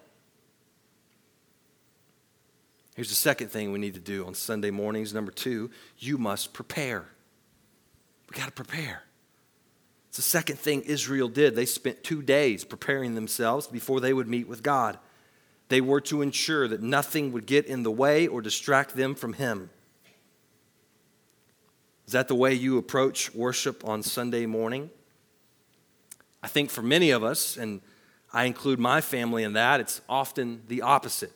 Here's 2.94 3.08
the 3.08 3.14
second 3.14 3.48
thing 3.48 3.72
we 3.72 3.78
need 3.78 3.94
to 3.94 4.00
do 4.00 4.26
on 4.26 4.34
Sunday 4.34 4.70
mornings. 4.70 5.14
Number 5.14 5.32
two, 5.32 5.70
you 5.96 6.18
must 6.18 6.52
prepare. 6.52 7.06
We 8.28 8.36
got 8.36 8.48
to 8.48 8.52
prepare. 8.52 9.04
It's 10.08 10.18
the 10.18 10.22
second 10.22 10.58
thing 10.58 10.82
Israel 10.82 11.28
did. 11.28 11.56
They 11.56 11.64
spent 11.64 12.04
two 12.04 12.20
days 12.20 12.66
preparing 12.66 13.14
themselves 13.14 13.66
before 13.66 14.00
they 14.00 14.12
would 14.12 14.28
meet 14.28 14.46
with 14.46 14.62
God. 14.62 14.98
They 15.70 15.80
were 15.80 16.02
to 16.02 16.20
ensure 16.20 16.68
that 16.68 16.82
nothing 16.82 17.32
would 17.32 17.46
get 17.46 17.64
in 17.64 17.82
the 17.82 17.90
way 17.90 18.26
or 18.26 18.42
distract 18.42 18.94
them 18.94 19.14
from 19.14 19.32
Him. 19.32 19.70
Is 22.06 22.12
that 22.12 22.28
the 22.28 22.34
way 22.34 22.54
you 22.54 22.78
approach 22.78 23.34
worship 23.34 23.84
on 23.84 24.02
Sunday 24.02 24.46
morning? 24.46 24.90
I 26.42 26.48
think 26.48 26.70
for 26.70 26.82
many 26.82 27.10
of 27.10 27.24
us, 27.24 27.56
and 27.56 27.80
I 28.32 28.44
include 28.44 28.78
my 28.78 29.00
family 29.00 29.42
in 29.42 29.54
that, 29.54 29.80
it's 29.80 30.00
often 30.08 30.62
the 30.68 30.82
opposite. 30.82 31.32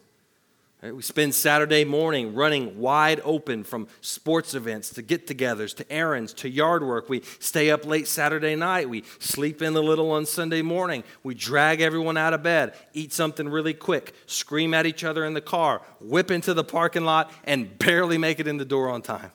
We 0.82 1.02
spend 1.02 1.34
Saturday 1.34 1.84
morning 1.84 2.34
running 2.34 2.78
wide 2.78 3.20
open 3.22 3.64
from 3.64 3.86
sports 4.00 4.54
events 4.54 4.88
to 4.90 5.02
get 5.02 5.26
togethers 5.26 5.76
to 5.76 5.92
errands 5.92 6.32
to 6.34 6.48
yard 6.48 6.82
work. 6.82 7.10
We 7.10 7.22
stay 7.38 7.70
up 7.70 7.84
late 7.84 8.08
Saturday 8.08 8.56
night. 8.56 8.88
We 8.88 9.04
sleep 9.18 9.60
in 9.60 9.76
a 9.76 9.80
little 9.80 10.10
on 10.12 10.24
Sunday 10.24 10.62
morning. 10.62 11.04
We 11.22 11.34
drag 11.34 11.82
everyone 11.82 12.16
out 12.16 12.32
of 12.32 12.42
bed, 12.42 12.72
eat 12.94 13.12
something 13.12 13.46
really 13.46 13.74
quick, 13.74 14.14
scream 14.24 14.72
at 14.72 14.86
each 14.86 15.04
other 15.04 15.26
in 15.26 15.34
the 15.34 15.42
car, 15.42 15.82
whip 16.00 16.30
into 16.30 16.54
the 16.54 16.64
parking 16.64 17.04
lot, 17.04 17.30
and 17.44 17.78
barely 17.78 18.16
make 18.16 18.40
it 18.40 18.46
in 18.46 18.56
the 18.56 18.64
door 18.64 18.88
on 18.88 19.02
time. 19.02 19.32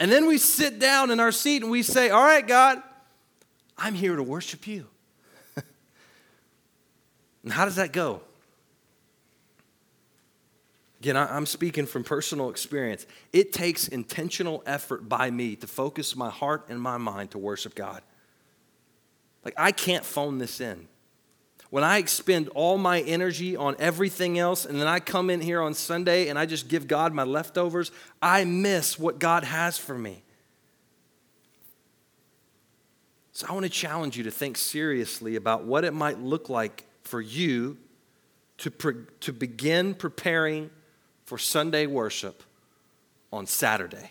And 0.00 0.10
then 0.10 0.26
we 0.26 0.38
sit 0.38 0.78
down 0.78 1.10
in 1.10 1.20
our 1.20 1.30
seat 1.30 1.62
and 1.62 1.70
we 1.70 1.82
say, 1.82 2.08
All 2.08 2.24
right, 2.24 2.46
God, 2.46 2.82
I'm 3.76 3.94
here 3.94 4.16
to 4.16 4.22
worship 4.22 4.66
you. 4.66 4.86
and 7.44 7.52
how 7.52 7.66
does 7.66 7.76
that 7.76 7.92
go? 7.92 8.22
Again, 11.00 11.16
I'm 11.16 11.46
speaking 11.46 11.86
from 11.86 12.04
personal 12.04 12.50
experience. 12.50 13.06
It 13.32 13.52
takes 13.52 13.88
intentional 13.88 14.62
effort 14.66 15.08
by 15.08 15.30
me 15.30 15.56
to 15.56 15.66
focus 15.66 16.14
my 16.14 16.28
heart 16.28 16.66
and 16.68 16.80
my 16.80 16.98
mind 16.98 17.30
to 17.30 17.38
worship 17.38 17.74
God. 17.74 18.02
Like, 19.42 19.54
I 19.56 19.72
can't 19.72 20.04
phone 20.04 20.36
this 20.36 20.60
in. 20.60 20.88
When 21.70 21.84
I 21.84 21.98
expend 21.98 22.48
all 22.48 22.78
my 22.78 23.00
energy 23.00 23.56
on 23.56 23.76
everything 23.78 24.38
else 24.38 24.64
and 24.64 24.80
then 24.80 24.88
I 24.88 24.98
come 24.98 25.30
in 25.30 25.40
here 25.40 25.62
on 25.62 25.72
Sunday 25.72 26.28
and 26.28 26.38
I 26.38 26.44
just 26.44 26.68
give 26.68 26.88
God 26.88 27.14
my 27.14 27.22
leftovers, 27.22 27.92
I 28.20 28.44
miss 28.44 28.98
what 28.98 29.20
God 29.20 29.44
has 29.44 29.78
for 29.78 29.96
me. 29.96 30.24
So 33.32 33.46
I 33.48 33.52
want 33.52 33.64
to 33.64 33.70
challenge 33.70 34.16
you 34.16 34.24
to 34.24 34.32
think 34.32 34.58
seriously 34.58 35.36
about 35.36 35.64
what 35.64 35.84
it 35.84 35.94
might 35.94 36.18
look 36.18 36.48
like 36.48 36.84
for 37.04 37.20
you 37.20 37.78
to, 38.58 38.70
pre- 38.70 39.06
to 39.20 39.32
begin 39.32 39.94
preparing 39.94 40.70
for 41.24 41.38
Sunday 41.38 41.86
worship 41.86 42.42
on 43.32 43.46
Saturday. 43.46 44.10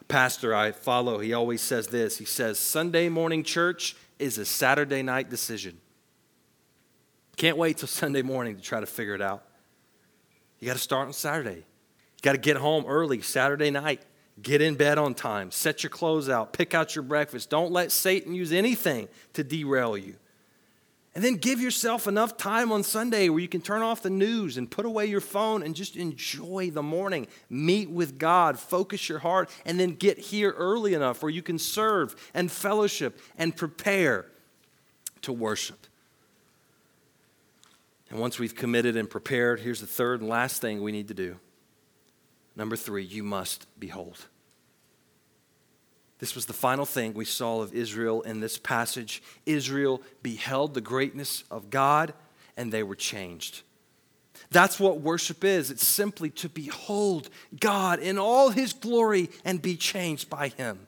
A 0.00 0.04
pastor 0.04 0.54
I 0.54 0.72
follow, 0.72 1.20
he 1.20 1.32
always 1.32 1.62
says 1.62 1.86
this. 1.86 2.18
He 2.18 2.24
says, 2.24 2.58
Sunday 2.58 3.08
morning 3.08 3.44
church 3.44 3.96
is 4.18 4.38
a 4.38 4.44
Saturday 4.44 5.02
night 5.02 5.30
decision. 5.30 5.78
Can't 7.36 7.56
wait 7.56 7.78
till 7.78 7.88
Sunday 7.88 8.22
morning 8.22 8.56
to 8.56 8.62
try 8.62 8.80
to 8.80 8.86
figure 8.86 9.14
it 9.14 9.20
out. 9.20 9.44
You 10.58 10.66
got 10.66 10.74
to 10.74 10.78
start 10.78 11.06
on 11.06 11.12
Saturday. 11.12 11.58
You 11.58 12.22
got 12.22 12.32
to 12.32 12.38
get 12.38 12.56
home 12.56 12.84
early 12.86 13.20
Saturday 13.20 13.70
night. 13.70 14.02
Get 14.40 14.62
in 14.62 14.74
bed 14.74 14.98
on 14.98 15.14
time. 15.14 15.50
Set 15.50 15.82
your 15.82 15.90
clothes 15.90 16.28
out. 16.28 16.52
Pick 16.52 16.74
out 16.74 16.94
your 16.94 17.02
breakfast. 17.02 17.50
Don't 17.50 17.72
let 17.72 17.92
Satan 17.92 18.34
use 18.34 18.52
anything 18.52 19.08
to 19.34 19.44
derail 19.44 19.96
you. 19.96 20.16
And 21.14 21.24
then 21.24 21.36
give 21.36 21.60
yourself 21.60 22.06
enough 22.06 22.36
time 22.36 22.70
on 22.70 22.82
Sunday 22.82 23.30
where 23.30 23.40
you 23.40 23.48
can 23.48 23.62
turn 23.62 23.80
off 23.80 24.02
the 24.02 24.10
news 24.10 24.58
and 24.58 24.70
put 24.70 24.84
away 24.84 25.06
your 25.06 25.22
phone 25.22 25.62
and 25.62 25.74
just 25.74 25.96
enjoy 25.96 26.70
the 26.70 26.82
morning. 26.82 27.26
Meet 27.48 27.88
with 27.88 28.18
God, 28.18 28.58
focus 28.58 29.08
your 29.08 29.20
heart, 29.20 29.48
and 29.64 29.80
then 29.80 29.92
get 29.94 30.18
here 30.18 30.50
early 30.50 30.92
enough 30.92 31.22
where 31.22 31.30
you 31.30 31.40
can 31.40 31.58
serve 31.58 32.14
and 32.34 32.52
fellowship 32.52 33.18
and 33.38 33.56
prepare 33.56 34.26
to 35.22 35.32
worship. 35.32 35.85
And 38.16 38.22
once 38.22 38.38
we've 38.38 38.54
committed 38.54 38.96
and 38.96 39.10
prepared, 39.10 39.60
here's 39.60 39.82
the 39.82 39.86
third 39.86 40.22
and 40.22 40.30
last 40.30 40.62
thing 40.62 40.82
we 40.82 40.90
need 40.90 41.08
to 41.08 41.14
do. 41.14 41.36
Number 42.56 42.74
three, 42.74 43.04
you 43.04 43.22
must 43.22 43.66
behold. 43.78 44.16
This 46.18 46.34
was 46.34 46.46
the 46.46 46.54
final 46.54 46.86
thing 46.86 47.12
we 47.12 47.26
saw 47.26 47.60
of 47.60 47.74
Israel 47.74 48.22
in 48.22 48.40
this 48.40 48.56
passage. 48.56 49.22
Israel 49.44 50.00
beheld 50.22 50.72
the 50.72 50.80
greatness 50.80 51.44
of 51.50 51.68
God 51.68 52.14
and 52.56 52.72
they 52.72 52.82
were 52.82 52.94
changed. 52.94 53.60
That's 54.50 54.80
what 54.80 55.02
worship 55.02 55.44
is. 55.44 55.70
It's 55.70 55.86
simply 55.86 56.30
to 56.30 56.48
behold 56.48 57.28
God 57.60 57.98
in 57.98 58.16
all 58.16 58.48
his 58.48 58.72
glory 58.72 59.28
and 59.44 59.60
be 59.60 59.76
changed 59.76 60.30
by 60.30 60.48
him. 60.48 60.86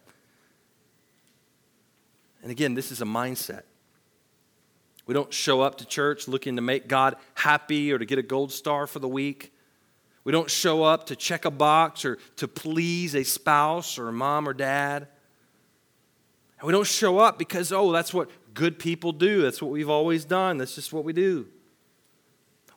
And 2.42 2.50
again, 2.50 2.72
this 2.72 2.90
is 2.90 3.02
a 3.02 3.04
mindset. 3.04 3.64
We 5.08 5.14
don't 5.14 5.32
show 5.32 5.62
up 5.62 5.78
to 5.78 5.86
church 5.86 6.28
looking 6.28 6.56
to 6.56 6.62
make 6.62 6.86
God 6.86 7.16
happy 7.34 7.90
or 7.94 7.98
to 7.98 8.04
get 8.04 8.18
a 8.18 8.22
gold 8.22 8.52
star 8.52 8.86
for 8.86 8.98
the 8.98 9.08
week. 9.08 9.54
We 10.22 10.32
don't 10.32 10.50
show 10.50 10.82
up 10.82 11.06
to 11.06 11.16
check 11.16 11.46
a 11.46 11.50
box 11.50 12.04
or 12.04 12.18
to 12.36 12.46
please 12.46 13.14
a 13.14 13.24
spouse 13.24 13.98
or 13.98 14.08
a 14.08 14.12
mom 14.12 14.46
or 14.46 14.52
dad. 14.52 15.08
And 16.60 16.66
we 16.66 16.72
don't 16.72 16.86
show 16.86 17.18
up 17.20 17.38
because, 17.38 17.72
oh, 17.72 17.90
that's 17.90 18.12
what 18.12 18.28
good 18.52 18.78
people 18.78 19.12
do. 19.12 19.40
That's 19.40 19.62
what 19.62 19.70
we've 19.70 19.88
always 19.88 20.26
done. 20.26 20.58
That's 20.58 20.74
just 20.74 20.92
what 20.92 21.04
we 21.04 21.14
do. 21.14 21.46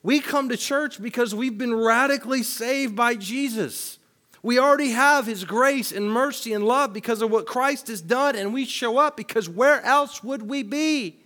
We 0.01 0.21
come 0.21 0.47
to 0.47 0.57
church 0.57 1.01
because 1.01 1.35
we've 1.35 1.57
been 1.57 1.75
radically 1.75 2.43
saved 2.43 2.95
by 2.95 3.15
Jesus. 3.15 3.99
We 4.41 4.57
already 4.57 4.91
have 4.91 5.25
His 5.25 5.43
grace 5.43 5.91
and 5.91 6.09
mercy 6.09 6.53
and 6.53 6.63
love 6.63 6.93
because 6.93 7.21
of 7.21 7.29
what 7.29 7.45
Christ 7.45 7.89
has 7.89 7.99
done, 7.99 8.37
and 8.37 8.53
we 8.53 8.63
show 8.63 8.99
up 8.99 9.17
because 9.17 9.49
where 9.49 9.81
else 9.81 10.23
would 10.23 10.43
we 10.43 10.63
be? 10.63 11.20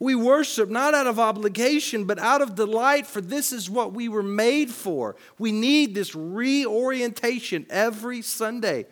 We 0.00 0.14
worship 0.14 0.70
not 0.70 0.94
out 0.94 1.06
of 1.06 1.20
obligation, 1.20 2.06
but 2.06 2.18
out 2.18 2.40
of 2.40 2.54
delight, 2.54 3.06
for 3.06 3.20
this 3.20 3.52
is 3.52 3.68
what 3.68 3.92
we 3.92 4.08
were 4.08 4.22
made 4.22 4.70
for. 4.70 5.14
We 5.38 5.52
need 5.52 5.94
this 5.94 6.14
reorientation 6.14 7.66
every 7.68 8.22
Sunday 8.22 8.86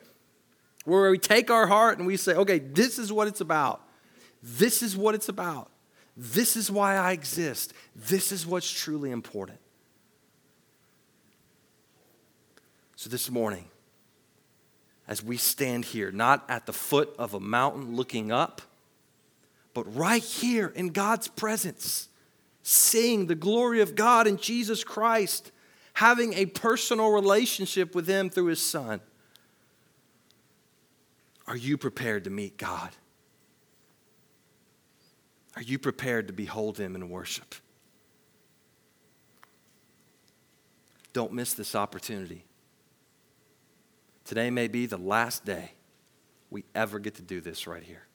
where 0.84 1.10
we 1.10 1.18
take 1.18 1.50
our 1.50 1.66
heart 1.66 1.96
and 1.98 2.06
we 2.06 2.18
say, 2.18 2.34
okay, 2.34 2.58
this 2.58 2.98
is 2.98 3.10
what 3.10 3.26
it's 3.26 3.40
about. 3.40 3.82
This 4.42 4.82
is 4.82 4.96
what 4.98 5.14
it's 5.14 5.30
about. 5.30 5.70
This 6.14 6.56
is 6.56 6.70
why 6.70 6.96
I 6.96 7.12
exist. 7.12 7.72
This 7.96 8.30
is 8.30 8.46
what's 8.46 8.70
truly 8.70 9.10
important. 9.10 9.60
So 12.96 13.08
this 13.08 13.30
morning, 13.30 13.64
as 15.06 15.24
we 15.24 15.38
stand 15.38 15.86
here, 15.86 16.10
not 16.10 16.44
at 16.50 16.66
the 16.66 16.72
foot 16.74 17.14
of 17.18 17.32
a 17.32 17.40
mountain 17.40 17.96
looking 17.96 18.30
up, 18.30 18.60
but 19.78 19.94
right 19.96 20.24
here 20.24 20.72
in 20.74 20.88
God's 20.88 21.28
presence, 21.28 22.08
seeing 22.64 23.28
the 23.28 23.36
glory 23.36 23.80
of 23.80 23.94
God 23.94 24.26
in 24.26 24.36
Jesus 24.36 24.82
Christ, 24.82 25.52
having 25.92 26.34
a 26.34 26.46
personal 26.46 27.12
relationship 27.12 27.94
with 27.94 28.08
Him 28.08 28.28
through 28.28 28.46
His 28.46 28.60
Son. 28.60 29.00
Are 31.46 31.56
you 31.56 31.78
prepared 31.78 32.24
to 32.24 32.30
meet 32.30 32.56
God? 32.56 32.90
Are 35.54 35.62
you 35.62 35.78
prepared 35.78 36.26
to 36.26 36.32
behold 36.32 36.76
Him 36.76 36.96
in 36.96 37.08
worship? 37.08 37.54
Don't 41.12 41.32
miss 41.32 41.54
this 41.54 41.76
opportunity. 41.76 42.44
Today 44.24 44.50
may 44.50 44.66
be 44.66 44.86
the 44.86 44.98
last 44.98 45.44
day 45.44 45.70
we 46.50 46.64
ever 46.74 46.98
get 46.98 47.14
to 47.14 47.22
do 47.22 47.40
this 47.40 47.68
right 47.68 47.84
here. 47.84 48.07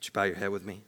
Would 0.00 0.06
you 0.06 0.12
bow 0.12 0.22
your 0.22 0.36
head 0.36 0.48
with 0.48 0.64
me? 0.64 0.80